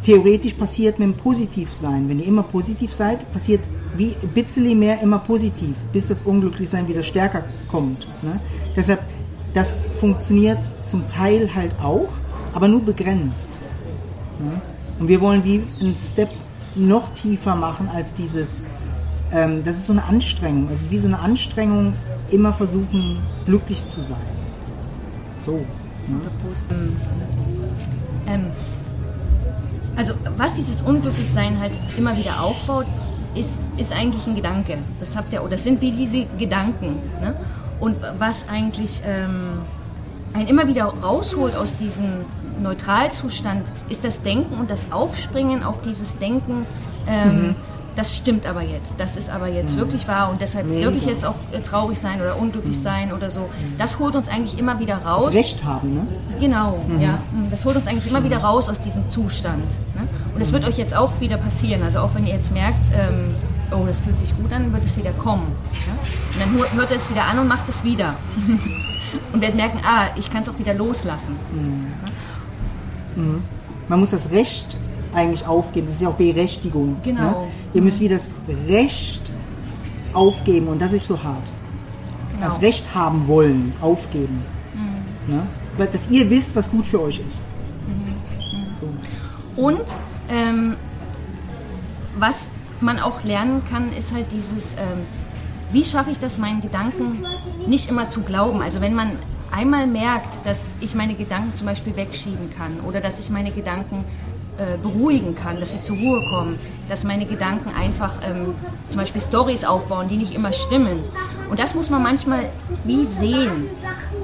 theoretisch 0.02 0.54
passiert 0.54 0.98
mit 0.98 1.08
dem 1.08 1.14
Positivsein. 1.14 2.08
Wenn 2.08 2.20
ihr 2.20 2.26
immer 2.26 2.44
positiv 2.44 2.94
seid, 2.94 3.30
passiert 3.32 3.60
wie 3.96 4.14
ein 4.22 4.28
bisschen 4.28 4.78
mehr 4.78 5.02
immer 5.02 5.18
positiv, 5.18 5.76
bis 5.92 6.06
das 6.06 6.22
Unglücklichsein 6.22 6.88
wieder 6.88 7.02
stärker 7.02 7.42
kommt. 7.68 8.06
Ne? 8.22 8.40
Deshalb, 8.76 9.00
das 9.52 9.82
funktioniert 9.98 10.58
zum 10.84 11.06
Teil 11.08 11.54
halt 11.54 11.74
auch, 11.82 12.08
aber 12.54 12.68
nur 12.68 12.80
begrenzt. 12.80 13.58
Ne? 14.38 14.60
Und 15.00 15.08
wir 15.08 15.20
wollen 15.20 15.44
wie 15.44 15.62
einen 15.80 15.96
Step 15.96 16.30
noch 16.76 17.12
tiefer 17.14 17.56
machen 17.56 17.88
als 17.92 18.14
dieses, 18.14 18.64
ähm, 19.32 19.64
das 19.64 19.76
ist 19.76 19.86
so 19.86 19.92
eine 19.92 20.04
Anstrengung. 20.04 20.68
Es 20.72 20.82
ist 20.82 20.90
wie 20.92 20.98
so 20.98 21.08
eine 21.08 21.18
Anstrengung, 21.18 21.94
immer 22.30 22.52
versuchen, 22.52 23.18
glücklich 23.44 23.86
zu 23.88 24.00
sein. 24.00 24.18
So. 25.38 25.64
Ne? 26.06 26.20
Ähm, 28.30 28.46
also 29.96 30.14
was 30.36 30.54
dieses 30.54 30.80
Unglücklichsein 30.82 31.58
halt 31.60 31.72
immer 31.96 32.16
wieder 32.16 32.40
aufbaut, 32.40 32.86
ist, 33.34 33.50
ist 33.76 33.92
eigentlich 33.92 34.26
ein 34.26 34.34
Gedanke. 34.34 34.78
Das 34.98 35.16
habt 35.16 35.32
ihr, 35.32 35.44
oder 35.44 35.58
sind 35.58 35.80
wie 35.80 35.92
diese 35.92 36.26
Gedanken. 36.38 36.98
Ne? 37.20 37.34
Und 37.78 37.96
was 38.18 38.36
eigentlich 38.48 39.02
ähm, 39.06 39.58
einen 40.32 40.48
immer 40.48 40.66
wieder 40.66 40.84
rausholt 40.84 41.56
aus 41.56 41.76
diesem 41.76 42.24
Neutralzustand, 42.62 43.64
ist 43.88 44.04
das 44.04 44.22
Denken 44.22 44.58
und 44.58 44.70
das 44.70 44.80
Aufspringen 44.90 45.62
auf 45.62 45.80
dieses 45.82 46.16
Denken. 46.18 46.66
Ähm, 47.06 47.42
mhm. 47.42 47.56
Das 47.96 48.16
stimmt 48.16 48.46
aber 48.46 48.62
jetzt. 48.62 48.94
Das 48.98 49.16
ist 49.16 49.30
aber 49.30 49.48
jetzt 49.48 49.74
mhm. 49.74 49.80
wirklich 49.80 50.06
wahr 50.06 50.30
und 50.30 50.40
deshalb 50.40 50.66
Mega. 50.66 50.82
dürfe 50.82 50.98
ich 50.98 51.06
jetzt 51.06 51.24
auch 51.24 51.34
äh, 51.52 51.60
traurig 51.60 51.98
sein 51.98 52.20
oder 52.20 52.38
unglücklich 52.38 52.76
mhm. 52.76 52.82
sein 52.82 53.12
oder 53.12 53.30
so. 53.30 53.48
Das 53.78 53.98
holt 53.98 54.14
uns 54.14 54.28
eigentlich 54.28 54.58
immer 54.58 54.78
wieder 54.78 54.96
raus. 54.96 55.26
Das 55.26 55.34
Recht 55.34 55.64
haben, 55.64 55.94
ne? 55.94 56.06
Genau, 56.38 56.82
mhm. 56.88 57.00
ja. 57.00 57.18
Das 57.50 57.64
holt 57.64 57.76
uns 57.76 57.86
eigentlich 57.86 58.06
immer 58.06 58.22
wieder 58.24 58.38
raus 58.38 58.68
aus 58.68 58.80
diesem 58.80 59.08
Zustand. 59.10 59.64
Ne? 59.94 60.08
Und 60.34 60.40
es 60.40 60.52
wird 60.52 60.64
euch 60.64 60.78
jetzt 60.78 60.94
auch 60.94 61.12
wieder 61.20 61.36
passieren. 61.36 61.82
Also 61.82 61.98
auch 62.00 62.14
wenn 62.14 62.26
ihr 62.26 62.34
jetzt 62.34 62.52
merkt, 62.52 62.92
ähm, 62.94 63.34
oh, 63.72 63.84
das 63.86 63.98
fühlt 63.98 64.18
sich 64.18 64.36
gut 64.36 64.52
an, 64.52 64.72
wird 64.72 64.84
es 64.84 64.96
wieder 64.96 65.12
kommen. 65.12 65.46
Ja? 65.86 66.44
Und 66.46 66.60
dann 66.60 66.78
hört 66.78 66.90
er 66.90 66.96
es 66.96 67.10
wieder 67.10 67.24
an 67.24 67.38
und 67.40 67.48
macht 67.48 67.68
es 67.68 67.82
wieder. 67.82 68.14
und 69.32 69.40
werdet 69.40 69.56
merken, 69.56 69.80
ah, 69.84 70.06
ich 70.16 70.30
kann 70.30 70.42
es 70.42 70.48
auch 70.48 70.58
wieder 70.58 70.74
loslassen. 70.74 71.36
Mhm. 71.52 73.22
Mhm. 73.22 73.42
Man 73.88 74.00
muss 74.00 74.10
das 74.10 74.30
Recht 74.30 74.76
eigentlich 75.14 75.46
aufgeben. 75.46 75.86
Das 75.86 75.96
ist 75.96 76.02
ja 76.02 76.08
auch 76.08 76.14
Berechtigung. 76.14 76.96
Genau. 77.02 77.22
Ne? 77.22 77.36
Ihr 77.72 77.82
müsst 77.82 78.00
wieder 78.00 78.16
das 78.16 78.28
Recht 78.68 79.30
aufgeben 80.12 80.68
und 80.68 80.80
das 80.80 80.92
ist 80.92 81.06
so 81.06 81.22
hart. 81.22 81.52
Genau. 82.32 82.46
Das 82.46 82.60
Recht 82.60 82.84
haben 82.94 83.26
wollen, 83.28 83.72
aufgeben. 83.80 84.42
Mhm. 85.28 85.34
Ne? 85.34 85.46
Dass 85.92 86.10
ihr 86.10 86.28
wisst, 86.28 86.54
was 86.54 86.70
gut 86.70 86.86
für 86.86 87.00
euch 87.00 87.20
ist. 87.24 87.38
Mhm. 87.86 88.14
So. 88.80 89.62
Und 89.62 89.80
ähm, 90.28 90.76
was 92.18 92.36
man 92.80 92.98
auch 92.98 93.22
lernen 93.24 93.62
kann, 93.70 93.84
ist 93.98 94.12
halt 94.12 94.26
dieses, 94.32 94.72
ähm, 94.72 95.06
wie 95.72 95.84
schaffe 95.84 96.10
ich 96.10 96.18
das, 96.18 96.38
meinen 96.38 96.60
Gedanken 96.60 97.24
nicht 97.66 97.88
immer 97.88 98.10
zu 98.10 98.22
glauben. 98.22 98.62
Also 98.62 98.80
wenn 98.80 98.94
man 98.94 99.18
einmal 99.50 99.86
merkt, 99.86 100.34
dass 100.46 100.58
ich 100.80 100.94
meine 100.94 101.14
Gedanken 101.14 101.56
zum 101.56 101.66
Beispiel 101.66 101.94
wegschieben 101.96 102.50
kann 102.56 102.80
oder 102.86 103.00
dass 103.00 103.18
ich 103.18 103.30
meine 103.30 103.50
Gedanken 103.50 104.04
äh, 104.60 104.76
beruhigen 104.82 105.34
kann, 105.34 105.58
dass 105.58 105.72
sie 105.72 105.82
zur 105.82 105.96
Ruhe 105.96 106.20
kommen, 106.30 106.58
dass 106.90 107.02
meine 107.02 107.24
Gedanken 107.24 107.70
einfach 107.74 108.12
ähm, 108.22 108.54
zum 108.88 108.98
Beispiel 108.98 109.22
Stories 109.22 109.64
aufbauen, 109.64 110.06
die 110.08 110.18
nicht 110.18 110.34
immer 110.34 110.52
stimmen. 110.52 111.02
Und 111.48 111.58
das 111.58 111.74
muss 111.74 111.88
man 111.88 112.02
manchmal 112.02 112.40
wie 112.84 113.06
sehen. 113.06 113.68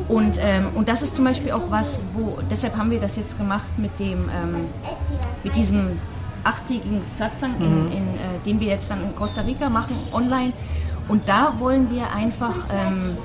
Und, 0.08 0.36
ähm, 0.38 0.66
und 0.74 0.88
das 0.88 1.00
ist 1.00 1.16
zum 1.16 1.24
Beispiel 1.24 1.52
auch 1.52 1.70
was, 1.70 1.98
wo, 2.12 2.38
deshalb 2.50 2.76
haben 2.76 2.90
wir 2.90 3.00
das 3.00 3.16
jetzt 3.16 3.38
gemacht 3.38 3.66
mit 3.78 3.98
dem, 3.98 4.28
ähm, 4.28 4.66
mit 5.42 5.56
diesem 5.56 5.98
achttägigen 6.44 7.00
Satsang, 7.18 7.54
in, 7.58 7.86
mhm. 7.86 7.92
in, 7.92 8.02
äh, 8.02 8.44
den 8.44 8.60
wir 8.60 8.68
jetzt 8.68 8.90
dann 8.90 9.02
in 9.02 9.16
Costa 9.16 9.40
Rica 9.40 9.70
machen, 9.70 9.96
online. 10.12 10.52
Und 11.08 11.28
da 11.28 11.54
wollen 11.58 11.90
wir 11.90 12.12
einfach, 12.12 12.54
ähm, 12.70 13.16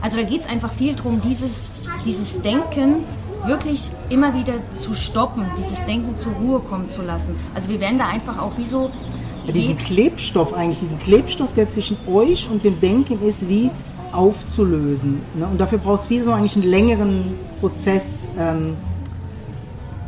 also 0.00 0.16
da 0.16 0.22
geht 0.22 0.42
es 0.42 0.48
einfach 0.48 0.72
viel 0.72 0.94
darum, 0.94 1.20
dieses, 1.20 1.70
dieses 2.04 2.40
Denken 2.40 3.04
wirklich 3.46 3.90
immer 4.08 4.34
wieder 4.34 4.54
zu 4.78 4.94
stoppen, 4.94 5.44
dieses 5.56 5.84
Denken 5.86 6.16
zur 6.16 6.32
Ruhe 6.32 6.60
kommen 6.60 6.88
zu 6.90 7.02
lassen. 7.02 7.36
Also 7.54 7.68
wir 7.68 7.80
werden 7.80 7.98
da 7.98 8.06
einfach 8.06 8.38
auch 8.38 8.56
wie 8.58 8.66
so... 8.66 8.90
Ja, 9.46 9.52
diesen 9.52 9.78
Klebstoff 9.78 10.52
eigentlich, 10.52 10.80
diesen 10.80 10.98
Klebstoff, 10.98 11.54
der 11.54 11.68
zwischen 11.68 11.96
euch 12.06 12.48
und 12.50 12.64
dem 12.64 12.78
Denken 12.80 13.26
ist, 13.26 13.48
wie 13.48 13.70
aufzulösen. 14.12 15.20
Ne? 15.34 15.46
Und 15.50 15.60
dafür 15.60 15.78
braucht 15.78 16.02
es 16.02 16.10
wie 16.10 16.20
so 16.20 16.32
eigentlich 16.32 16.56
einen 16.56 16.68
längeren 16.68 17.24
Prozess. 17.60 18.28
Ähm, 18.38 18.76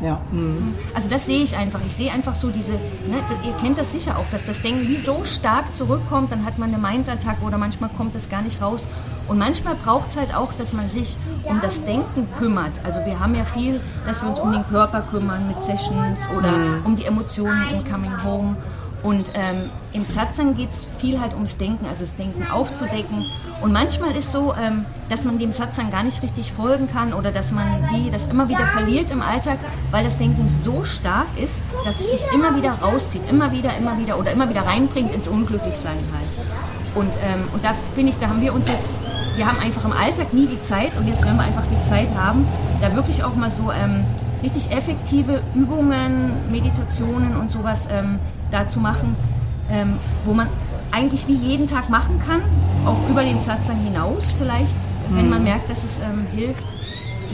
ja. 0.03 0.21
Mhm. 0.31 0.75
Also 0.95 1.09
das 1.09 1.27
sehe 1.27 1.43
ich 1.43 1.57
einfach. 1.57 1.81
Ich 1.87 1.97
sehe 1.97 2.13
einfach 2.13 2.35
so 2.35 2.51
diese, 2.51 2.73
ne, 2.73 3.19
ihr 3.45 3.53
kennt 3.61 3.79
das 3.79 3.93
sicher 3.93 4.19
auch, 4.19 4.27
dass 4.31 4.45
das 4.45 4.61
Denken 4.63 4.89
wie 4.89 4.97
so 4.97 5.25
stark 5.25 5.65
zurückkommt, 5.77 6.33
dann 6.33 6.45
hat 6.45 6.59
man 6.59 6.75
eine 6.75 6.79
Mind-Attacke 6.79 7.43
oder 7.45 7.59
manchmal 7.59 7.91
kommt 7.91 8.15
das 8.15 8.29
gar 8.29 8.43
nicht 8.43 8.61
raus. 8.61 8.83
Und 9.29 9.39
manchmal 9.39 9.77
braucht 9.77 10.11
es 10.11 10.17
halt 10.17 10.35
auch, 10.35 10.53
dass 10.55 10.73
man 10.73 10.91
sich 10.91 11.17
um 11.45 11.61
das 11.61 11.83
Denken 11.85 12.27
kümmert. 12.39 12.73
Also 12.83 13.01
wir 13.07 13.21
haben 13.21 13.35
ja 13.35 13.45
viel, 13.45 13.81
dass 14.05 14.21
wir 14.21 14.29
uns 14.29 14.41
um 14.41 14.53
den 14.53 14.67
Körper 14.69 15.03
kümmern 15.03 15.47
mit 15.47 15.63
Sessions 15.63 16.19
oder 16.37 16.51
mhm. 16.51 16.85
um 16.85 16.97
die 16.97 17.05
Emotionen 17.05 17.63
in 17.71 17.85
Coming 17.91 18.23
Home. 18.25 18.57
Und 19.03 19.33
ähm, 19.35 19.69
im 19.93 20.05
Satsang 20.05 20.55
geht 20.57 20.71
es 20.71 20.87
viel 20.99 21.21
halt 21.21 21.35
ums 21.35 21.57
Denken, 21.57 21.87
also 21.87 22.05
das 22.05 22.15
Denken 22.15 22.47
aufzudecken. 22.53 23.25
Und 23.61 23.73
manchmal 23.73 24.15
ist 24.15 24.31
so, 24.31 24.55
ähm, 24.55 24.85
dass 25.09 25.25
man 25.25 25.39
dem 25.39 25.53
Satsang 25.53 25.91
gar 25.91 26.05
nicht 26.05 26.23
richtig 26.23 26.53
folgen 26.53 26.89
kann 26.91 27.13
oder 27.13 27.33
dass 27.33 27.51
man 27.51 27.67
wie 27.93 28.11
das 28.11 28.25
immer 28.27 28.49
wieder 28.49 28.67
verliert 28.67 29.11
im 29.11 29.21
Alltag, 29.21 29.59
weil 29.91 30.05
das 30.05 30.17
Denken 30.19 30.49
so 30.65 30.85
stark 30.85 31.27
ist, 31.37 31.65
dass 31.85 32.01
es 32.01 32.11
dich 32.11 32.23
immer 32.33 32.57
wieder 32.57 32.73
rauszieht, 32.81 33.23
immer 33.29 33.51
wieder, 33.51 33.77
immer 33.77 33.99
wieder 33.99 34.19
oder 34.19 34.31
immer 34.31 34.49
wieder 34.49 34.65
reinbringt 34.67 35.13
ins 35.13 35.27
Unglücklichsein 35.27 35.99
halt. 36.13 36.47
Und, 36.95 37.15
ähm, 37.25 37.49
und 37.53 37.65
da 37.65 37.75
finde 37.95 38.13
ich, 38.13 38.19
da 38.19 38.29
haben 38.29 38.41
wir 38.41 38.55
uns 38.55 38.69
jetzt, 38.69 38.95
wir 39.37 39.47
haben 39.47 39.59
einfach 39.59 39.85
im 39.85 39.93
Alltag 39.93 40.33
nie 40.33 40.47
die 40.47 40.63
Zeit 40.63 40.97
und 40.99 41.09
jetzt 41.09 41.25
werden 41.25 41.37
wir 41.37 41.45
einfach 41.45 41.65
die 41.67 41.89
Zeit 41.89 42.09
haben, 42.17 42.47
da 42.81 42.95
wirklich 42.95 43.25
auch 43.25 43.35
mal 43.35 43.51
so 43.51 43.73
ähm, 43.73 44.05
richtig 44.43 44.71
effektive 44.71 45.41
Übungen, 45.55 46.33
Meditationen 46.51 47.37
und 47.37 47.51
sowas 47.51 47.87
ähm, 47.91 48.19
dazu 48.53 48.81
machen, 48.81 49.17
ähm, 49.71 49.95
wo 50.25 50.35
man 50.35 50.49
eigentlich 50.91 51.27
wie 51.27 51.35
jeden 51.35 51.67
Tag 51.67 51.89
machen 51.89 52.21
kann, 52.25 52.43
auch 52.87 52.99
über 53.09 53.23
den 53.23 53.43
Satsang 53.43 53.79
hinaus 53.79 54.33
vielleicht, 54.39 54.77
wenn 55.11 55.29
man 55.29 55.39
mhm. 55.39 55.45
merkt, 55.45 55.71
dass 55.71 55.83
es 55.85 55.99
ähm, 56.01 56.27
hilft. 56.35 56.63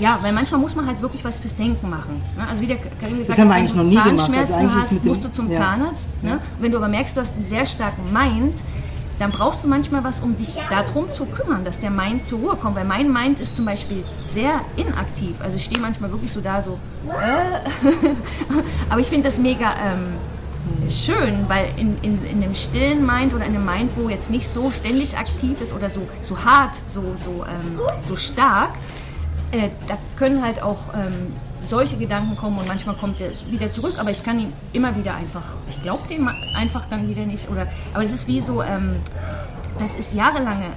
Ja, 0.00 0.18
weil 0.22 0.32
manchmal 0.32 0.60
muss 0.60 0.76
man 0.76 0.86
halt 0.86 1.02
wirklich 1.02 1.24
was 1.24 1.40
fürs 1.40 1.56
Denken 1.56 1.90
machen. 1.90 2.22
Ne? 2.36 2.46
Also 2.46 2.62
wie 2.62 2.66
der 2.66 2.76
Karin 2.76 3.18
gesagt 3.18 3.30
das 3.30 3.38
haben 3.38 3.48
wir 3.48 3.54
eigentlich 3.54 3.74
noch 3.74 3.84
nie 3.84 3.96
Zahnschmerzen 3.96 4.56
gemacht. 4.56 4.76
Also 4.76 4.90
hast, 4.96 5.04
musst 5.04 5.24
du 5.24 5.32
zum 5.32 5.50
ja. 5.50 5.58
Zahnarzt. 5.58 6.22
Ne? 6.22 6.38
Wenn 6.60 6.70
du 6.70 6.78
aber 6.78 6.88
merkst, 6.88 7.16
du 7.16 7.20
hast 7.20 7.32
einen 7.34 7.46
sehr 7.46 7.66
starken 7.66 8.12
Mind, 8.12 8.54
dann 9.18 9.32
brauchst 9.32 9.64
du 9.64 9.68
manchmal 9.68 10.04
was, 10.04 10.20
um 10.20 10.36
dich 10.36 10.54
darum 10.70 11.12
zu 11.12 11.24
kümmern, 11.26 11.64
dass 11.64 11.80
der 11.80 11.90
Mind 11.90 12.26
zur 12.26 12.38
Ruhe 12.38 12.56
kommt. 12.56 12.76
Weil 12.76 12.84
mein 12.84 13.12
Mind 13.12 13.40
ist 13.40 13.56
zum 13.56 13.64
Beispiel 13.64 14.04
sehr 14.32 14.60
inaktiv. 14.76 15.40
Also 15.40 15.56
ich 15.56 15.64
stehe 15.64 15.80
manchmal 15.80 16.12
wirklich 16.12 16.32
so 16.32 16.40
da, 16.40 16.62
so. 16.62 16.78
Äh. 17.08 17.88
Aber 18.88 19.00
ich 19.00 19.08
finde 19.08 19.28
das 19.28 19.38
mega 19.38 19.74
ähm, 19.84 20.14
schön, 20.90 21.48
weil 21.48 21.66
in, 21.76 21.96
in, 22.02 22.24
in 22.24 22.42
einem 22.42 22.54
stillen 22.54 23.04
Mind 23.06 23.34
oder 23.34 23.44
in 23.44 23.54
einem 23.54 23.64
Mind, 23.64 23.90
wo 23.96 24.08
jetzt 24.08 24.30
nicht 24.30 24.48
so 24.48 24.70
ständig 24.70 25.16
aktiv 25.16 25.60
ist 25.60 25.72
oder 25.72 25.90
so, 25.90 26.06
so 26.22 26.36
hart, 26.44 26.74
so, 26.92 27.02
so, 27.24 27.44
ähm, 27.44 27.80
so 28.06 28.16
stark, 28.16 28.70
äh, 29.52 29.70
da 29.86 29.96
können 30.16 30.42
halt 30.42 30.62
auch 30.62 30.78
ähm, 30.94 31.32
solche 31.66 31.96
Gedanken 31.96 32.36
kommen 32.36 32.58
und 32.58 32.66
manchmal 32.66 32.96
kommt 32.96 33.20
er 33.20 33.30
wieder 33.50 33.70
zurück, 33.70 33.94
aber 33.98 34.10
ich 34.10 34.22
kann 34.22 34.38
ihn 34.38 34.52
immer 34.72 34.96
wieder 34.96 35.14
einfach, 35.14 35.44
ich 35.68 35.82
glaube 35.82 36.08
dem 36.08 36.28
einfach 36.56 36.86
dann 36.88 37.08
wieder 37.08 37.24
nicht. 37.24 37.48
Oder, 37.50 37.66
aber 37.92 38.02
das 38.02 38.12
ist 38.12 38.26
wie 38.26 38.40
so, 38.40 38.62
ähm, 38.62 38.96
das 39.78 39.94
ist 39.98 40.14
jahrelange 40.14 40.70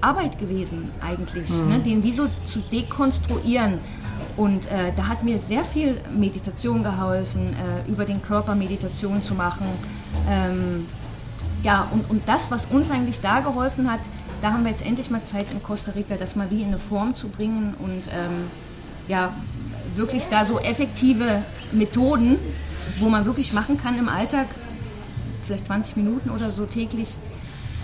Arbeit 0.00 0.38
gewesen 0.38 0.90
eigentlich, 1.00 1.48
mhm. 1.50 1.68
ne, 1.68 1.78
den 1.80 2.02
wie 2.02 2.12
so 2.12 2.26
zu 2.46 2.60
dekonstruieren. 2.72 3.78
Und 4.40 4.64
äh, 4.68 4.90
da 4.96 5.06
hat 5.08 5.22
mir 5.22 5.38
sehr 5.38 5.66
viel 5.66 6.00
Meditation 6.16 6.82
geholfen, 6.82 7.54
äh, 7.54 7.90
über 7.90 8.06
den 8.06 8.22
Körper 8.22 8.54
Meditation 8.54 9.22
zu 9.22 9.34
machen. 9.34 9.66
Ähm, 10.30 10.86
ja, 11.62 11.86
und, 11.90 12.08
und 12.08 12.22
das, 12.26 12.50
was 12.50 12.64
uns 12.64 12.90
eigentlich 12.90 13.20
da 13.20 13.40
geholfen 13.40 13.92
hat, 13.92 14.00
da 14.40 14.52
haben 14.52 14.64
wir 14.64 14.70
jetzt 14.70 14.80
endlich 14.80 15.10
mal 15.10 15.20
Zeit 15.30 15.44
in 15.52 15.62
Costa 15.62 15.92
Rica, 15.92 16.14
das 16.14 16.36
mal 16.36 16.50
wie 16.50 16.62
in 16.62 16.68
eine 16.68 16.78
Form 16.78 17.14
zu 17.14 17.28
bringen 17.28 17.74
und 17.80 17.90
ähm, 17.90 18.46
ja, 19.08 19.30
wirklich 19.94 20.22
da 20.30 20.46
so 20.46 20.58
effektive 20.58 21.42
Methoden, 21.72 22.38
wo 22.98 23.10
man 23.10 23.26
wirklich 23.26 23.52
machen 23.52 23.78
kann 23.78 23.98
im 23.98 24.08
Alltag, 24.08 24.46
vielleicht 25.44 25.66
20 25.66 25.98
Minuten 25.98 26.30
oder 26.30 26.50
so 26.50 26.64
täglich 26.64 27.10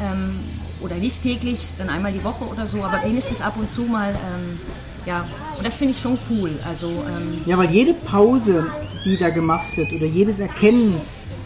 ähm, 0.00 0.34
oder 0.80 0.94
nicht 0.94 1.22
täglich, 1.22 1.68
dann 1.76 1.90
einmal 1.90 2.12
die 2.12 2.24
Woche 2.24 2.44
oder 2.44 2.66
so, 2.66 2.82
aber 2.82 3.04
wenigstens 3.04 3.42
ab 3.42 3.58
und 3.58 3.70
zu 3.70 3.82
mal. 3.82 4.08
Ähm, 4.08 4.58
ja, 5.06 5.24
und 5.56 5.64
das 5.64 5.76
finde 5.76 5.94
ich 5.94 6.00
schon 6.00 6.18
cool. 6.30 6.50
Also, 6.68 6.88
ähm, 6.88 7.40
ja, 7.46 7.56
weil 7.56 7.70
jede 7.70 7.94
Pause, 7.94 8.66
die 9.04 9.16
da 9.16 9.30
gemacht 9.30 9.76
wird 9.76 9.92
oder 9.92 10.06
jedes 10.06 10.40
Erkennen 10.40 10.94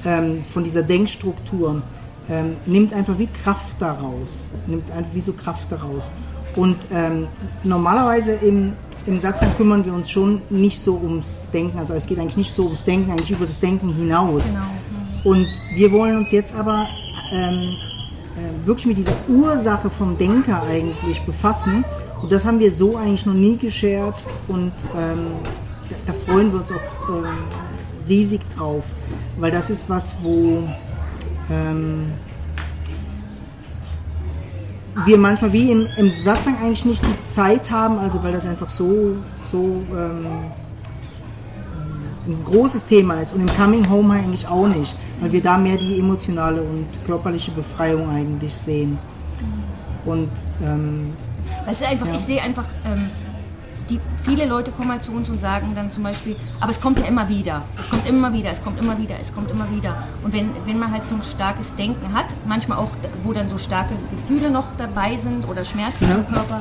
ähm, 0.05 0.45
von 0.52 0.64
dieser 0.64 0.83
Denkstruktur 0.83 1.83
ähm, 2.29 2.57
nimmt 2.67 2.93
einfach 2.93 3.19
wie 3.19 3.29
Kraft 3.29 3.76
daraus, 3.79 4.49
nimmt 4.67 4.90
einfach 4.90 5.14
wie 5.14 5.21
so 5.21 5.33
Kraft 5.33 5.71
daraus. 5.71 6.11
Und 6.57 6.76
ähm, 6.93 7.29
normalerweise 7.62 8.33
in 8.33 8.73
im 9.07 9.19
Satzang 9.19 9.55
kümmern 9.57 9.85
wir 9.85 9.95
uns 9.95 10.11
schon 10.11 10.43
nicht 10.50 10.79
so 10.79 10.95
ums 10.95 11.40
Denken, 11.52 11.79
also 11.79 11.95
es 11.95 12.07
geht 12.07 12.19
eigentlich 12.19 12.37
nicht 12.37 12.55
so 12.55 12.64
ums 12.64 12.85
Denken, 12.85 13.11
eigentlich 13.11 13.31
über 13.31 13.47
das 13.47 13.59
Denken 13.59 13.95
hinaus. 13.95 14.45
Genau. 14.52 15.33
Und 15.33 15.47
wir 15.75 15.90
wollen 15.93 16.17
uns 16.19 16.31
jetzt 16.33 16.55
aber 16.55 16.87
ähm, 17.33 17.76
äh, 18.37 18.67
wirklich 18.67 18.87
mit 18.87 18.99
dieser 18.99 19.17
Ursache 19.29 19.90
vom 19.90 20.17
Denker 20.19 20.62
eigentlich 20.62 21.21
befassen. 21.23 21.85
Und 22.23 22.31
das 22.31 22.45
haben 22.45 22.59
wir 22.59 22.71
so 22.71 22.97
eigentlich 22.97 23.27
noch 23.27 23.35
nie 23.35 23.57
geschert 23.57 24.27
und 24.49 24.73
ähm, 24.97 25.27
da, 26.07 26.12
freuen 26.27 26.53
wir 26.53 26.61
uns 26.61 26.71
auch 26.71 27.09
ähm, 27.09 27.25
riesig 28.09 28.41
drauf, 28.57 28.85
weil 29.39 29.50
das 29.50 29.71
ist 29.71 29.89
was, 29.89 30.17
wo 30.23 30.62
ähm, 31.50 32.12
wir 35.07 35.19
manchmal 35.19 35.53
wie 35.53 35.71
im, 35.71 35.87
im 35.97 36.11
Satzang 36.11 36.57
eigentlich 36.59 36.85
nicht 36.85 37.03
die 37.05 37.25
Zeit 37.25 37.71
haben, 37.71 37.99
also 37.99 38.23
weil 38.23 38.33
das 38.33 38.47
einfach 38.47 38.69
so, 38.69 39.17
so 39.50 39.83
ähm, 39.93 40.27
ein 42.27 42.45
großes 42.45 42.87
Thema 42.87 43.21
ist 43.21 43.33
und 43.33 43.41
im 43.41 43.57
Coming 43.57 43.89
Home 43.89 44.15
eigentlich 44.15 44.47
auch 44.47 44.69
nicht, 44.69 44.95
weil 45.21 45.33
wir 45.33 45.43
da 45.43 45.57
mehr 45.57 45.77
die 45.77 45.99
emotionale 45.99 46.61
und 46.61 46.87
körperliche 47.07 47.50
Befreiung 47.50 48.11
eigentlich 48.11 48.55
sehen. 48.55 48.99
Und 50.05 50.31
ähm, 50.62 51.12
Es 51.71 51.81
ist 51.81 51.87
einfach, 51.87 52.07
Ja. 52.07 52.15
ich 52.15 52.21
sehe 52.21 52.41
einfach, 52.43 52.65
ähm, 52.85 53.11
die, 53.89 53.99
viele 54.25 54.47
Leute 54.47 54.71
kommen 54.71 54.91
halt 54.91 55.03
zu 55.03 55.12
uns 55.12 55.29
und 55.29 55.41
sagen 55.41 55.73
dann 55.75 55.91
zum 55.91 56.05
Beispiel, 56.05 56.37
aber 56.61 56.71
es 56.71 56.81
kommt 56.81 57.00
ja 57.00 57.07
immer 57.07 57.29
wieder, 57.29 57.62
es 57.79 57.89
kommt 57.91 58.07
immer 58.09 58.33
wieder, 58.33 58.50
es 58.50 58.62
kommt 58.62 58.79
immer 58.81 58.97
wieder, 58.99 59.17
es 59.21 59.35
kommt 59.35 59.50
immer 59.50 59.71
wieder. 59.71 59.97
Und 60.23 60.33
wenn, 60.33 60.50
wenn 60.65 60.79
man 60.79 60.93
halt 60.93 61.05
so 61.09 61.17
ein 61.17 61.23
starkes 61.23 61.75
Denken 61.77 62.12
hat, 62.15 62.27
manchmal 62.47 62.79
auch, 62.79 62.91
wo 63.25 63.33
dann 63.33 63.49
so 63.49 63.59
starke 63.59 63.95
Gefühle 64.11 64.50
noch 64.50 64.67
dabei 64.79 65.17
sind 65.17 65.49
oder 65.49 65.65
Schmerzen 65.65 66.09
Ja. 66.09 66.15
im 66.17 66.29
Körper, 66.29 66.61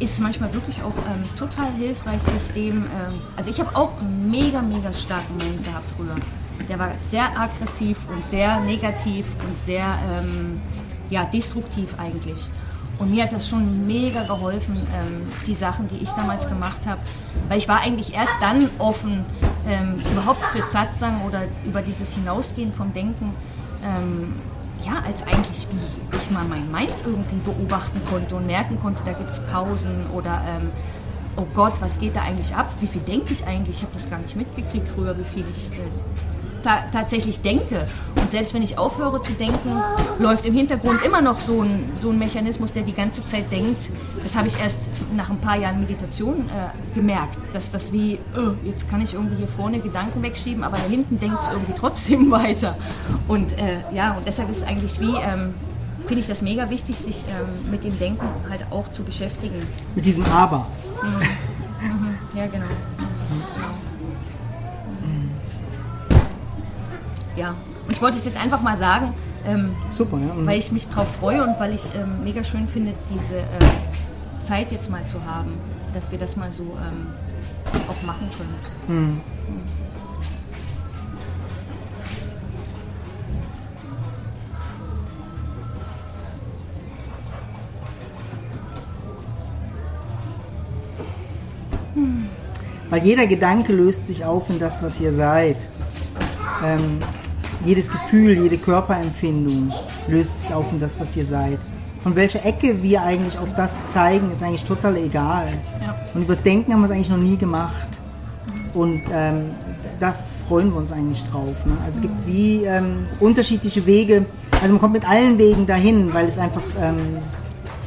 ist 0.00 0.12
es 0.14 0.18
manchmal 0.20 0.52
wirklich 0.54 0.80
auch 0.82 0.94
ähm, 1.12 1.24
total 1.36 1.70
hilfreich, 1.76 2.20
sich 2.22 2.52
dem, 2.54 2.76
ähm, 2.84 3.20
also 3.36 3.50
ich 3.50 3.58
habe 3.60 3.74
auch 3.76 3.92
einen 4.00 4.30
mega, 4.30 4.60
mega 4.62 4.92
starken 4.92 5.36
Moment 5.38 5.64
gehabt 5.64 5.84
früher. 5.96 6.14
Der 6.68 6.78
war 6.78 6.90
sehr 7.10 7.24
aggressiv 7.38 7.96
und 8.08 8.24
sehr 8.26 8.60
negativ 8.60 9.26
und 9.40 9.56
sehr, 9.64 9.84
ähm, 10.12 10.60
ja, 11.10 11.24
destruktiv 11.24 11.94
eigentlich. 11.98 12.46
Und 12.98 13.12
mir 13.12 13.24
hat 13.24 13.32
das 13.32 13.48
schon 13.48 13.86
mega 13.86 14.24
geholfen, 14.24 14.76
ähm, 14.76 15.26
die 15.46 15.54
Sachen, 15.54 15.88
die 15.88 15.98
ich 15.98 16.10
damals 16.10 16.48
gemacht 16.48 16.86
habe. 16.86 17.00
Weil 17.48 17.58
ich 17.58 17.68
war 17.68 17.80
eigentlich 17.80 18.12
erst 18.14 18.34
dann 18.40 18.68
offen, 18.78 19.24
ähm, 19.68 20.00
überhaupt 20.10 20.44
für 20.46 20.62
Satsang 20.62 21.22
oder 21.22 21.42
über 21.64 21.82
dieses 21.82 22.12
Hinausgehen 22.14 22.72
vom 22.72 22.92
Denken, 22.92 23.32
ähm, 23.84 24.34
ja, 24.84 25.02
als 25.06 25.22
eigentlich 25.22 25.66
wie 25.70 26.16
ich 26.16 26.30
mal 26.30 26.44
mein 26.44 26.70
Mind 26.70 26.94
irgendwie 27.04 27.36
beobachten 27.44 28.00
konnte 28.10 28.34
und 28.34 28.46
merken 28.46 28.80
konnte, 28.80 29.02
da 29.04 29.12
gibt 29.12 29.30
es 29.30 29.40
Pausen 29.46 30.06
oder 30.14 30.42
ähm, 30.48 30.70
oh 31.36 31.46
Gott, 31.54 31.74
was 31.80 31.98
geht 31.98 32.16
da 32.16 32.22
eigentlich 32.22 32.54
ab? 32.54 32.72
Wie 32.80 32.86
viel 32.86 33.02
denke 33.02 33.32
ich 33.32 33.46
eigentlich? 33.46 33.76
Ich 33.76 33.82
habe 33.82 33.94
das 33.94 34.08
gar 34.10 34.18
nicht 34.18 34.36
mitgekriegt 34.36 34.88
früher, 34.88 35.16
wie 35.18 35.24
viel 35.24 35.44
ich 35.50 35.66
äh, 35.66 35.80
ta 36.62 36.84
tatsächlich 36.92 37.40
denke. 37.40 37.86
Und 38.16 38.30
selbst 38.30 38.54
wenn 38.54 38.62
ich 38.62 38.78
aufhöre 38.78 39.22
zu 39.22 39.32
denken, 39.32 39.82
läuft 40.18 40.46
im 40.46 40.54
Hintergrund 40.54 41.04
immer 41.04 41.20
noch 41.20 41.40
so 41.40 41.62
ein, 41.62 41.90
so 42.00 42.10
ein 42.10 42.18
Mechanismus, 42.18 42.72
der 42.72 42.82
die 42.82 42.92
ganze 42.92 43.26
Zeit 43.26 43.50
denkt. 43.50 43.88
Das 44.22 44.36
habe 44.36 44.48
ich 44.48 44.58
erst 44.58 44.76
nach 45.16 45.30
ein 45.30 45.38
paar 45.38 45.56
Jahren 45.56 45.80
Meditation 45.80 46.48
äh, 46.48 46.94
gemerkt, 46.94 47.38
dass 47.52 47.70
das 47.70 47.92
wie, 47.92 48.14
äh, 48.14 48.18
jetzt 48.64 48.88
kann 48.90 49.00
ich 49.00 49.14
irgendwie 49.14 49.36
hier 49.36 49.48
vorne 49.48 49.80
Gedanken 49.80 50.22
wegschieben, 50.22 50.64
aber 50.64 50.76
da 50.76 50.84
hinten 50.84 51.18
denkt 51.18 51.38
es 51.42 51.52
irgendwie 51.52 51.74
trotzdem 51.78 52.30
weiter. 52.30 52.76
Und 53.26 53.52
äh, 53.58 53.94
ja, 53.94 54.12
und 54.12 54.26
deshalb 54.26 54.50
ist 54.50 54.58
es 54.58 54.64
eigentlich 54.64 55.00
wie, 55.00 55.14
ähm, 55.16 55.54
finde 56.06 56.20
ich 56.20 56.26
das 56.26 56.42
mega 56.42 56.68
wichtig, 56.70 56.96
sich 56.96 57.24
ähm, 57.28 57.70
mit 57.70 57.84
dem 57.84 57.98
Denken 57.98 58.26
halt 58.48 58.60
auch 58.70 58.90
zu 58.92 59.02
beschäftigen. 59.02 59.62
mit 59.94 60.04
diesem 60.04 60.24
Aber. 60.26 60.66
Ja, 62.34 62.46
genau. 62.46 62.66
genau. 62.66 62.97
Ja, 67.38 67.54
und 67.86 67.92
ich 67.92 68.02
wollte 68.02 68.18
es 68.18 68.24
jetzt 68.24 68.36
einfach 68.36 68.60
mal 68.62 68.76
sagen, 68.76 69.14
ähm, 69.46 69.76
Super, 69.90 70.18
ja. 70.18 70.34
Weil 70.44 70.58
ich 70.58 70.72
mich 70.72 70.88
drauf 70.88 71.06
freue 71.20 71.44
und 71.44 71.60
weil 71.60 71.72
ich 71.72 71.82
ähm, 71.94 72.24
mega 72.24 72.42
schön 72.42 72.66
finde, 72.66 72.94
diese 73.14 73.36
äh, 73.38 74.44
Zeit 74.44 74.72
jetzt 74.72 74.90
mal 74.90 75.06
zu 75.06 75.24
haben, 75.24 75.52
dass 75.94 76.10
wir 76.10 76.18
das 76.18 76.36
mal 76.36 76.50
so 76.50 76.64
ähm, 76.64 77.06
auch 77.88 78.02
machen 78.04 78.28
können. 78.36 79.20
Weil 92.90 93.04
jeder 93.04 93.26
Gedanke 93.26 93.72
löst 93.72 94.06
sich 94.06 94.24
auf 94.24 94.50
in 94.50 94.58
das, 94.58 94.82
was 94.82 94.98
ihr 94.98 95.12
seid. 95.14 95.56
Ähm, 96.64 96.98
jedes 97.64 97.90
Gefühl, 97.90 98.32
jede 98.32 98.58
Körperempfindung 98.58 99.72
löst 100.08 100.40
sich 100.40 100.52
auf 100.52 100.70
in 100.72 100.80
das, 100.80 100.98
was 101.00 101.16
ihr 101.16 101.24
seid. 101.24 101.58
Von 102.02 102.14
welcher 102.14 102.44
Ecke 102.44 102.82
wir 102.82 103.02
eigentlich 103.02 103.38
auf 103.38 103.54
das 103.54 103.74
zeigen, 103.86 104.32
ist 104.32 104.42
eigentlich 104.42 104.64
total 104.64 104.96
egal. 104.96 105.48
Ja. 105.80 105.96
Und 106.14 106.22
übers 106.22 106.42
Denken 106.42 106.72
haben 106.72 106.80
wir 106.80 106.86
es 106.86 106.92
eigentlich 106.92 107.10
noch 107.10 107.16
nie 107.16 107.36
gemacht. 107.36 107.88
Und 108.74 109.02
ähm, 109.12 109.50
da 109.98 110.14
freuen 110.48 110.70
wir 110.70 110.78
uns 110.78 110.92
eigentlich 110.92 111.22
drauf. 111.24 111.66
Ne? 111.66 111.76
Also 111.84 111.96
es 111.96 112.02
gibt 112.02 112.26
wie 112.26 112.64
ähm, 112.64 113.06
unterschiedliche 113.20 113.84
Wege. 113.84 114.24
Also 114.60 114.74
man 114.74 114.80
kommt 114.80 114.94
mit 114.94 115.08
allen 115.08 115.38
Wegen 115.38 115.66
dahin, 115.66 116.12
weil 116.14 116.26
es 116.28 116.38
einfach 116.38 116.62
ähm, 116.80 117.18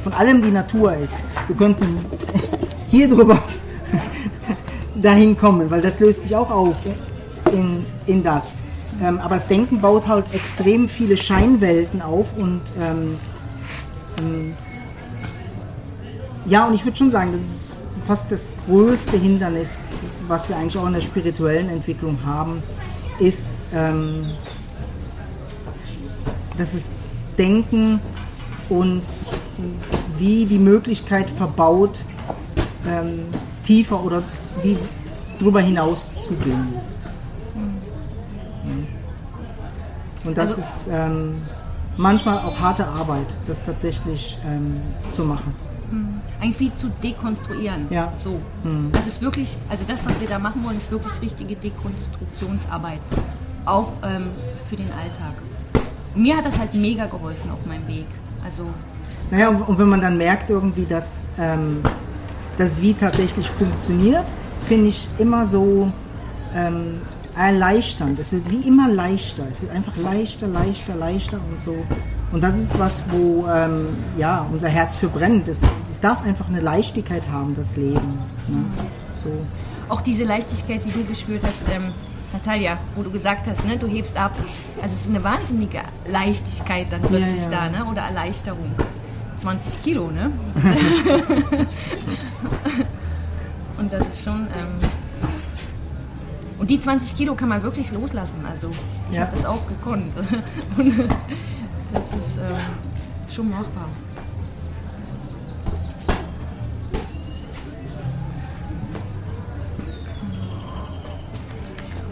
von 0.02 0.12
allem 0.12 0.42
die 0.42 0.50
Natur 0.50 0.94
ist. 0.94 1.22
Wir 1.46 1.56
könnten 1.56 1.98
hier 2.90 3.08
drüber 3.08 3.42
dahin 4.94 5.36
kommen, 5.36 5.70
weil 5.70 5.80
das 5.80 5.98
löst 6.00 6.22
sich 6.22 6.36
auch 6.36 6.50
auf 6.50 6.76
in, 7.52 7.84
in 8.06 8.22
das. 8.22 8.52
Ähm, 9.00 9.18
aber 9.18 9.36
das 9.36 9.46
Denken 9.46 9.80
baut 9.80 10.06
halt 10.06 10.26
extrem 10.32 10.88
viele 10.88 11.16
Scheinwelten 11.16 12.02
auf 12.02 12.36
und 12.36 12.60
ähm, 12.80 13.16
ähm, 14.18 14.54
ja, 16.46 16.66
und 16.66 16.74
ich 16.74 16.84
würde 16.84 16.96
schon 16.96 17.10
sagen, 17.10 17.32
das 17.32 17.40
ist 17.40 17.72
fast 18.06 18.30
das 18.32 18.50
größte 18.66 19.16
Hindernis, 19.16 19.78
was 20.26 20.48
wir 20.48 20.56
eigentlich 20.56 20.76
auch 20.76 20.86
in 20.86 20.92
der 20.92 21.00
spirituellen 21.00 21.68
Entwicklung 21.68 22.18
haben, 22.24 22.62
ist, 23.18 23.66
ähm, 23.74 24.26
dass 26.58 26.72
das 26.72 26.86
Denken 27.38 28.00
uns 28.68 29.30
wie 30.18 30.44
die 30.46 30.58
Möglichkeit 30.58 31.30
verbaut, 31.30 32.00
ähm, 32.88 33.26
tiefer 33.62 34.02
oder 34.02 34.22
wie 34.62 34.76
drüber 35.38 35.60
hinaus 35.60 36.26
zu 36.26 36.34
gehen. 36.34 36.91
Und 40.24 40.36
das 40.38 40.50
Also- 40.50 40.60
ist 40.62 40.88
ähm, 40.90 41.42
manchmal 41.96 42.38
auch 42.38 42.58
harte 42.60 42.86
Arbeit, 42.86 43.26
das 43.46 43.64
tatsächlich 43.64 44.38
ähm, 44.46 44.80
zu 45.10 45.24
machen. 45.24 45.54
Eigentlich 46.40 46.58
wie 46.60 46.74
zu 46.76 46.88
dekonstruieren. 47.02 47.86
Ja. 47.90 48.12
So. 48.24 48.40
Das 48.92 49.06
ist 49.06 49.20
wirklich, 49.20 49.58
also 49.68 49.84
das, 49.86 50.06
was 50.06 50.18
wir 50.20 50.26
da 50.28 50.38
machen 50.38 50.64
wollen, 50.64 50.78
ist 50.78 50.90
wirklich 50.90 51.12
richtige 51.20 51.54
Dekonstruktionsarbeit. 51.54 53.00
Auch 53.66 53.92
ähm, 54.02 54.28
für 54.70 54.76
den 54.76 54.88
Alltag. 54.92 55.34
Mir 56.14 56.36
hat 56.38 56.46
das 56.46 56.58
halt 56.58 56.74
mega 56.74 57.04
geholfen 57.06 57.50
auf 57.50 57.64
meinem 57.66 57.86
Weg. 57.86 58.06
Also 58.42 58.64
Naja, 59.30 59.50
und, 59.50 59.60
und 59.68 59.78
wenn 59.78 59.88
man 59.88 60.00
dann 60.00 60.16
merkt 60.16 60.48
irgendwie, 60.48 60.86
dass, 60.86 61.22
ähm, 61.38 61.82
dass 62.56 62.72
es 62.72 62.82
wie 62.82 62.94
tatsächlich 62.94 63.50
funktioniert, 63.50 64.24
finde 64.64 64.86
ich 64.88 65.08
immer 65.18 65.46
so 65.46 65.92
ähm, 66.54 67.02
erleichternd. 67.36 68.18
Es 68.18 68.32
wird 68.32 68.50
wie 68.50 68.66
immer 68.66 68.88
leichter. 68.88 69.44
Es 69.50 69.60
wird 69.60 69.72
einfach 69.72 69.96
leichter, 69.96 70.46
leichter, 70.46 70.94
leichter 70.94 71.38
und 71.50 71.60
so. 71.60 71.76
Und 72.30 72.42
das 72.42 72.58
ist 72.58 72.78
was, 72.78 73.04
wo 73.10 73.46
ähm, 73.46 73.88
ja, 74.18 74.46
unser 74.52 74.68
Herz 74.68 74.94
für 74.94 75.08
brennt. 75.08 75.48
Es, 75.48 75.60
es 75.90 76.00
darf 76.00 76.22
einfach 76.24 76.48
eine 76.48 76.60
Leichtigkeit 76.60 77.28
haben, 77.30 77.54
das 77.54 77.76
Leben. 77.76 78.18
Ne? 78.48 78.64
So. 79.22 79.30
auch 79.88 80.00
diese 80.00 80.24
Leichtigkeit, 80.24 80.80
die 80.84 80.90
du 80.90 81.04
gespürt 81.04 81.42
hast, 81.44 81.62
ähm, 81.72 81.84
Natalia, 82.32 82.78
wo 82.96 83.02
du 83.02 83.10
gesagt 83.10 83.46
hast, 83.46 83.66
ne, 83.66 83.76
du 83.76 83.86
hebst 83.86 84.16
ab. 84.16 84.32
Also 84.80 84.94
es 84.94 85.02
ist 85.02 85.10
eine 85.10 85.22
wahnsinnige 85.22 85.80
Leichtigkeit 86.08 86.86
dann 86.90 87.02
plötzlich 87.02 87.42
Ja, 87.44 87.50
ja. 87.50 87.68
da, 87.68 87.84
ne? 87.84 87.84
Oder 87.90 88.02
Erleichterung. 88.02 88.74
20 89.38 89.82
Kilo, 89.82 90.10
ne? 90.10 90.30
Und 93.78 93.92
das 93.92 94.08
ist 94.08 94.24
schon. 94.24 94.40
Ähm, 94.40 94.88
und 96.62 96.68
die 96.70 96.80
20 96.80 97.16
Kilo 97.16 97.34
kann 97.34 97.48
man 97.48 97.60
wirklich 97.64 97.90
loslassen. 97.90 98.46
Also 98.48 98.70
ich 99.10 99.16
Ja. 99.16 99.22
habe 99.22 99.34
das 99.34 99.44
auch 99.44 99.66
gekonnt. 99.66 100.12
Und 100.76 100.96
das 101.92 102.04
ist 102.04 102.38
ähm, 102.38 103.34
schon 103.34 103.50
machbar. 103.50 103.88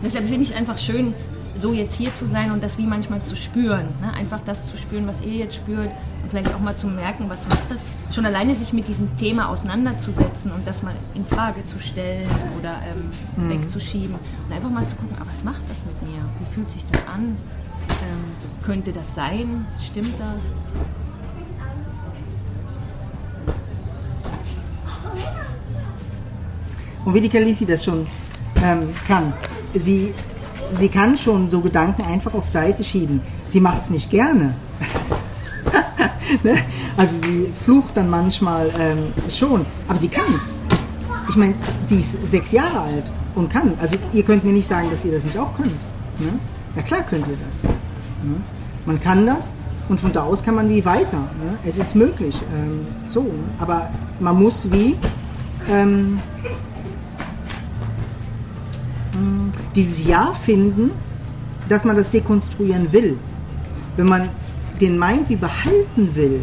Deshalb 0.02 0.26
finde 0.26 0.42
ich 0.44 0.54
einfach 0.54 0.78
schön, 0.78 1.14
so 1.56 1.72
jetzt 1.72 1.94
hier 1.96 2.12
zu 2.14 2.26
sein 2.26 2.50
und 2.50 2.62
das 2.62 2.76
wie 2.78 2.86
manchmal 2.86 3.22
zu 3.22 3.36
spüren. 3.36 3.86
Ne? 4.00 4.12
Einfach 4.14 4.40
das 4.44 4.66
zu 4.66 4.76
spüren, 4.76 5.06
was 5.06 5.20
ihr 5.20 5.34
jetzt 5.34 5.54
spürt 5.56 5.90
vielleicht 6.28 6.54
auch 6.54 6.60
mal 6.60 6.76
zu 6.76 6.86
merken, 6.86 7.24
was 7.28 7.48
macht 7.48 7.70
das. 7.70 7.80
Schon 8.14 8.26
alleine 8.26 8.54
sich 8.54 8.72
mit 8.72 8.88
diesem 8.88 9.16
Thema 9.16 9.48
auseinanderzusetzen 9.48 10.50
und 10.50 10.66
das 10.66 10.82
mal 10.82 10.94
in 11.14 11.24
Frage 11.24 11.64
zu 11.64 11.78
stellen 11.80 12.28
oder 12.58 12.78
ähm, 12.86 13.44
mhm. 13.44 13.50
wegzuschieben 13.50 14.16
und 14.16 14.54
einfach 14.54 14.70
mal 14.70 14.86
zu 14.86 14.96
gucken, 14.96 15.16
ah, 15.20 15.24
was 15.26 15.44
macht 15.44 15.62
das 15.68 15.78
mit 15.86 16.02
mir? 16.02 16.20
Wie 16.38 16.54
fühlt 16.54 16.70
sich 16.70 16.84
das 16.86 17.00
an? 17.06 17.36
Ähm, 17.88 18.64
könnte 18.64 18.92
das 18.92 19.14
sein? 19.14 19.66
Stimmt 19.80 20.14
das? 20.18 20.42
Und 27.04 27.14
wie 27.14 27.20
die 27.20 27.28
Kalisi 27.28 27.64
das 27.64 27.84
schon 27.84 28.06
ähm, 28.62 28.88
kann. 29.06 29.32
Sie, 29.74 30.12
sie 30.78 30.88
kann 30.88 31.16
schon 31.16 31.48
so 31.48 31.60
Gedanken 31.60 32.02
einfach 32.02 32.34
auf 32.34 32.46
Seite 32.46 32.84
schieben. 32.84 33.20
Sie 33.48 33.60
macht 33.60 33.82
es 33.82 33.90
nicht 33.90 34.10
gerne. 34.10 34.54
ne? 36.42 36.56
Also 36.96 37.18
sie 37.18 37.52
flucht 37.64 37.96
dann 37.96 38.10
manchmal 38.10 38.70
ähm, 38.78 38.98
schon, 39.28 39.66
aber 39.88 39.98
sie 39.98 40.08
kann 40.08 40.32
es. 40.36 40.54
Ich 41.28 41.36
meine, 41.36 41.54
die 41.88 41.96
ist 41.96 42.26
sechs 42.26 42.52
Jahre 42.52 42.80
alt 42.80 43.12
und 43.34 43.50
kann. 43.50 43.74
Also 43.80 43.96
ihr 44.12 44.22
könnt 44.22 44.44
mir 44.44 44.52
nicht 44.52 44.66
sagen, 44.66 44.90
dass 44.90 45.04
ihr 45.04 45.12
das 45.12 45.24
nicht 45.24 45.38
auch 45.38 45.56
könnt. 45.56 45.80
Ne? 46.18 46.32
Ja 46.76 46.82
klar 46.82 47.02
könnt 47.02 47.26
ihr 47.28 47.36
das. 47.46 47.62
Ne? 47.62 48.36
Man 48.86 49.00
kann 49.00 49.26
das 49.26 49.52
und 49.88 50.00
von 50.00 50.12
da 50.12 50.22
aus 50.22 50.42
kann 50.42 50.54
man 50.54 50.68
wie 50.68 50.84
weiter. 50.84 51.18
Ne? 51.18 51.58
Es 51.64 51.78
ist 51.78 51.94
möglich. 51.94 52.40
Ähm, 52.54 52.86
so, 53.06 53.22
ne? 53.22 53.28
aber 53.58 53.90
man 54.18 54.40
muss 54.40 54.70
wie 54.70 54.96
ähm, 55.70 56.18
dieses 59.74 60.04
Ja 60.04 60.32
finden, 60.32 60.90
dass 61.68 61.84
man 61.84 61.96
das 61.96 62.10
dekonstruieren 62.10 62.92
will. 62.92 63.18
Wenn 63.96 64.06
man 64.06 64.28
den 64.80 64.98
Mind 64.98 65.28
wie 65.28 65.36
behalten 65.36 66.14
will, 66.14 66.42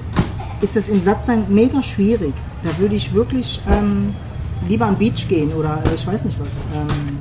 ist 0.62 0.76
das 0.76 0.88
im 0.88 1.02
Satzsein 1.02 1.45
mega 1.50 1.82
schwierig. 1.84 2.34
Da 2.63 2.78
würde 2.80 2.95
ich 2.95 3.13
wirklich 3.13 3.62
ähm, 3.69 4.13
lieber 4.67 4.86
am 4.86 4.95
Beach 4.95 5.28
gehen 5.28 5.54
oder 5.54 5.84
ich 5.93 6.06
weiß 6.06 6.26
nicht 6.26 6.39
was. 6.39 6.50
Ähm, 6.73 7.17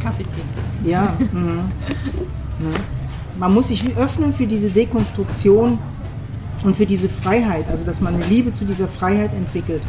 Kaffee 0.00 0.24
trinken. 0.24 0.88
Ja. 0.88 1.16
Mhm. 1.32 1.70
Ne? 2.60 2.74
Man 3.38 3.54
muss 3.54 3.68
sich 3.68 3.84
öffnen 3.96 4.32
für 4.32 4.46
diese 4.46 4.68
Dekonstruktion 4.68 5.78
und 6.64 6.76
für 6.76 6.86
diese 6.86 7.08
Freiheit, 7.08 7.68
also 7.70 7.84
dass 7.84 8.00
man 8.00 8.14
eine 8.14 8.24
Liebe 8.24 8.52
zu 8.52 8.64
dieser 8.64 8.88
Freiheit 8.88 9.32
entwickelt. 9.32 9.82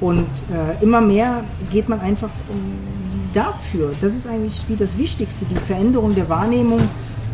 Und 0.00 0.26
äh, 0.52 0.82
immer 0.84 1.00
mehr 1.00 1.44
geht 1.70 1.88
man 1.88 2.00
einfach 2.00 2.28
um, 2.50 2.58
dafür, 3.32 3.92
das 4.02 4.14
ist 4.14 4.26
eigentlich 4.26 4.64
wie 4.68 4.76
das 4.76 4.98
Wichtigste, 4.98 5.46
die 5.46 5.54
Veränderung 5.54 6.14
der 6.14 6.28
Wahrnehmung 6.28 6.80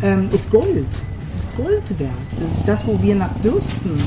ähm, 0.03 0.29
ist 0.33 0.51
Gold. 0.51 0.87
Gold 1.57 1.99
wert. 1.99 2.11
Das 2.41 2.59
ist 2.59 2.69
das, 2.69 2.87
wo 2.87 3.01
wir 3.03 3.15
nach 3.15 3.33
dürsten. 3.43 4.03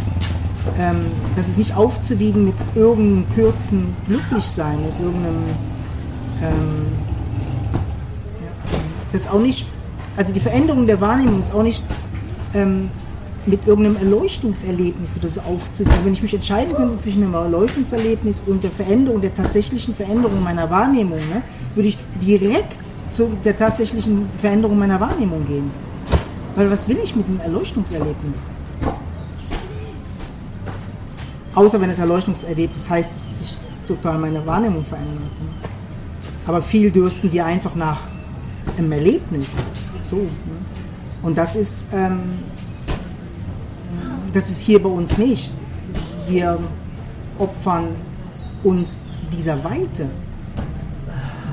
Ähm, 0.79 1.07
das 1.35 1.49
ist 1.49 1.57
nicht 1.57 1.75
aufzuwiegen 1.75 2.45
mit 2.45 2.55
irgendeinem 2.75 3.25
kürzen 3.35 3.95
Glücklichsein, 4.07 4.77
mit 4.81 4.99
irgendeinem. 4.99 5.43
Ähm, 6.41 6.85
ja, 8.41 8.51
das 9.11 9.21
ist 9.21 9.31
auch 9.31 9.39
nicht. 9.39 9.67
Also 10.15 10.33
die 10.33 10.39
Veränderung 10.39 10.85
der 10.85 11.01
Wahrnehmung 11.01 11.39
ist 11.39 11.53
auch 11.53 11.63
nicht 11.63 11.83
ähm, 12.53 12.89
mit 13.45 13.67
irgendeinem 13.67 13.97
Erleuchtungserlebnis 13.97 15.17
oder 15.17 15.27
so 15.27 15.41
aufzunehmen. 15.41 15.99
Wenn 16.03 16.13
ich 16.13 16.21
mich 16.21 16.33
entscheiden 16.33 16.73
könnte 16.75 16.97
zwischen 16.97 17.23
einem 17.23 17.33
Erleuchtungserlebnis 17.33 18.43
und 18.45 18.63
der 18.63 18.71
Veränderung, 18.71 19.21
der 19.21 19.33
tatsächlichen 19.33 19.93
Veränderung 19.95 20.41
meiner 20.43 20.69
Wahrnehmung, 20.69 21.17
ne, 21.17 21.41
würde 21.75 21.89
ich 21.89 21.97
direkt 22.21 22.77
zu 23.11 23.31
der 23.43 23.57
tatsächlichen 23.57 24.29
Veränderung 24.37 24.79
meiner 24.79 24.99
Wahrnehmung 24.99 25.45
gehen. 25.45 25.69
Weil 26.55 26.69
was 26.69 26.87
will 26.87 26.97
ich 27.03 27.15
mit 27.15 27.27
einem 27.27 27.39
Erleuchtungserlebnis? 27.39 28.47
Außer 31.55 31.79
wenn 31.79 31.89
das 31.89 31.99
Erleuchtungserlebnis 31.99 32.89
heißt, 32.89 33.13
dass 33.13 33.39
sich 33.39 33.57
total 33.87 34.17
meine 34.17 34.45
Wahrnehmung 34.45 34.85
verändert. 34.85 35.23
Ne. 35.23 35.69
Aber 36.47 36.61
viel 36.61 36.91
dürsten 36.91 37.31
wir 37.31 37.45
einfach 37.45 37.75
nach 37.75 38.01
einem 38.77 38.91
Erlebnis. 38.91 39.47
So. 40.09 40.17
Ne. 40.17 40.29
Und 41.21 41.37
das 41.37 41.55
ist 41.55 41.87
ähm, 41.93 42.19
das 44.33 44.49
ist 44.49 44.61
hier 44.61 44.81
bei 44.81 44.89
uns 44.89 45.17
nicht. 45.17 45.51
Wir 46.27 46.57
opfern 47.37 47.89
uns 48.63 48.99
dieser 49.31 49.63
Weite, 49.63 50.09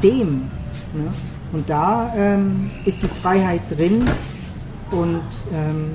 dem. 0.02 0.48
Ne? 0.94 1.12
Und 1.52 1.68
da 1.68 2.12
ähm, 2.16 2.70
ist 2.86 3.02
die 3.02 3.08
Freiheit 3.08 3.60
drin 3.68 4.06
und 4.92 5.22
ähm, 5.52 5.94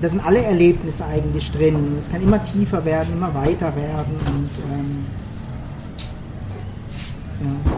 da 0.00 0.08
sind 0.08 0.24
alle 0.26 0.42
Erlebnisse 0.42 1.06
eigentlich 1.06 1.50
drin. 1.52 1.96
Es 1.98 2.10
kann 2.10 2.22
immer 2.22 2.42
tiefer 2.42 2.84
werden, 2.84 3.12
immer 3.12 3.32
weiter 3.34 3.74
werden 3.76 4.14
und 4.26 4.50
ähm, 4.72 5.06
ja. 7.40 7.72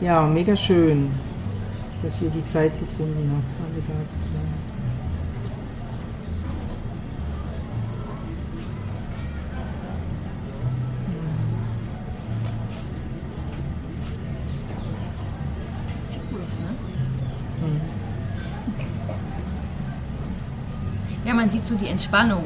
Ja, 0.00 0.26
mega 0.26 0.56
schön, 0.56 1.10
dass 2.02 2.22
ihr 2.22 2.30
die 2.30 2.44
Zeit 2.46 2.72
gefunden 2.80 3.30
habt, 3.32 3.60
alle 3.60 3.82
da 3.86 4.08
zu 4.08 4.32
sein. 4.32 4.69
Ja, 21.30 21.36
man 21.36 21.48
sieht 21.48 21.64
so 21.64 21.76
die 21.76 21.86
Entspannung. 21.86 22.42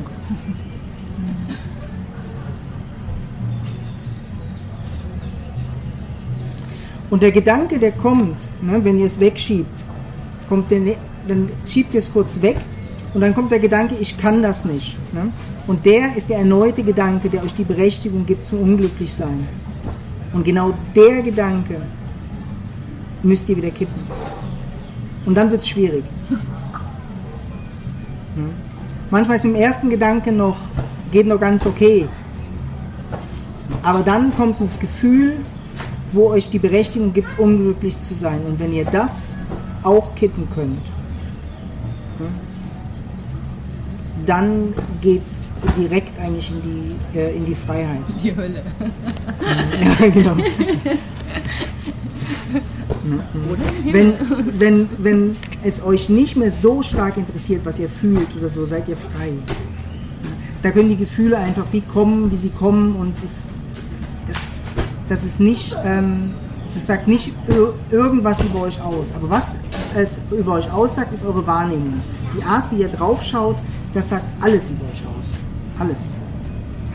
Und 7.09 7.23
der 7.23 7.33
Gedanke, 7.33 7.79
der 7.79 7.93
kommt, 7.93 8.51
ne, 8.61 8.85
wenn 8.85 8.99
ihr 8.99 9.07
es 9.07 9.19
wegschiebt, 9.19 9.85
kommt 10.51 10.71
der, 10.71 10.97
dann 11.27 11.49
schiebt 11.65 11.95
ihr 11.95 12.01
es 12.01 12.13
kurz 12.13 12.43
weg 12.43 12.59
und 13.15 13.23
dann 13.23 13.35
kommt 13.35 13.53
der 13.53 13.59
Gedanke, 13.59 13.95
ich 13.99 14.19
kann 14.19 14.43
das 14.43 14.67
nicht. 14.67 14.99
Ne? 15.15 15.33
Und 15.67 15.87
der 15.87 16.15
ist 16.15 16.29
der 16.29 16.41
erneute 16.41 16.83
Gedanke, 16.83 17.31
der 17.31 17.43
euch 17.43 17.55
die 17.55 17.65
Berechtigung 17.65 18.27
gibt 18.27 18.45
zum 18.45 18.61
Unglücklichsein. 18.61 19.49
Und 20.35 20.45
genau 20.45 20.75
der 20.95 21.23
Gedanke 21.23 21.81
müsst 23.23 23.49
ihr 23.49 23.57
wieder 23.57 23.71
kippen. 23.71 24.03
Und 25.25 25.35
dann 25.37 25.51
wird 25.51 25.63
es 25.63 25.69
schwierig. 25.71 26.05
Ne? 28.37 28.49
Manchmal 29.15 29.37
ist 29.37 29.45
im 29.45 29.55
ersten 29.55 29.91
Gedanke 29.91 30.33
noch, 30.33 30.57
geht 31.13 31.29
noch 31.29 31.39
ganz 31.39 31.65
okay. 31.67 32.09
Aber 33.81 34.01
dann 34.01 34.35
kommt 34.35 34.61
das 34.61 34.81
Gefühl, 34.81 35.37
wo 36.11 36.31
euch 36.31 36.51
die 36.51 36.59
Berechtigung 36.59 37.13
gibt, 37.13 37.39
unglücklich 37.39 38.01
zu 38.01 38.13
sein. 38.13 38.41
Und 38.45 38.59
wenn 38.59 38.73
ihr 38.73 38.85
das 38.85 39.37
auch 39.85 40.17
kippen 40.17 40.49
könnt, 40.53 40.91
dann 44.27 44.75
geht 45.01 45.27
es 45.27 45.45
direkt 45.79 46.19
eigentlich 46.19 46.51
in 46.51 46.63
die, 46.63 47.17
äh, 47.17 47.37
in 47.37 47.47
die 47.47 47.55
Freiheit. 47.55 48.03
Die 48.21 48.35
Hölle. 48.35 48.65
ja, 49.81 50.09
genau. 50.09 50.37
wenn, 53.85 54.15
wenn, 54.59 54.89
wenn 54.99 55.37
es 55.63 55.83
euch 55.83 56.09
nicht 56.09 56.37
mehr 56.37 56.51
so 56.51 56.83
stark 56.83 57.17
interessiert, 57.17 57.63
was 57.65 57.79
ihr 57.79 57.89
fühlt 57.89 58.37
oder 58.37 58.49
so, 58.49 58.67
seid 58.67 58.89
ihr 58.89 58.97
frei. 58.97 59.33
Da 60.63 60.71
können 60.71 60.89
die 60.89 60.97
Gefühle 60.97 61.37
einfach 61.37 61.67
wie 61.73 61.83
kommen, 61.83 62.31
wie 62.31 62.37
sie 62.37 62.49
kommen 62.49 62.97
und 62.97 63.15
es 63.25 63.43
das 65.09 65.23
ist 65.23 65.39
nicht, 65.39 65.77
ähm, 65.85 66.33
das 66.75 66.87
sagt 66.87 67.09
nicht 67.09 67.33
irgendwas 67.91 68.43
über 68.43 68.63
euch 68.63 68.81
aus. 68.81 69.13
Aber 69.15 69.31
was 69.31 69.57
es 69.95 70.21
über 70.31 70.55
euch 70.55 70.71
aussagt, 70.73 71.13
ist 71.13 71.25
eure 71.25 71.47
Wahrnehmung. 71.47 72.01
Die 72.37 72.43
Art, 72.43 72.71
wie 72.71 72.81
ihr 72.81 72.89
drauf 72.89 73.23
schaut, 73.23 73.57
das 73.93 74.09
sagt 74.09 74.25
alles 74.41 74.71
über 74.71 74.85
euch 74.85 75.03
aus. 75.19 75.35
Alles. 75.79 76.01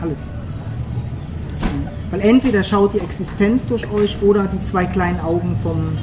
Alles. 0.02 0.28
Weil 2.10 2.20
entweder 2.20 2.62
schaut 2.62 2.94
die 2.94 3.00
Existenz 3.00 3.66
durch 3.66 3.90
euch 3.90 4.20
oder 4.22 4.48
die 4.48 4.62
zwei 4.62 4.84
kleinen 4.84 5.20
Augen 5.20 5.56
vom, 5.62 5.96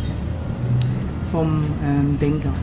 vom 1.32 1.66
ähm, 1.84 2.18
Denker. 2.20 2.54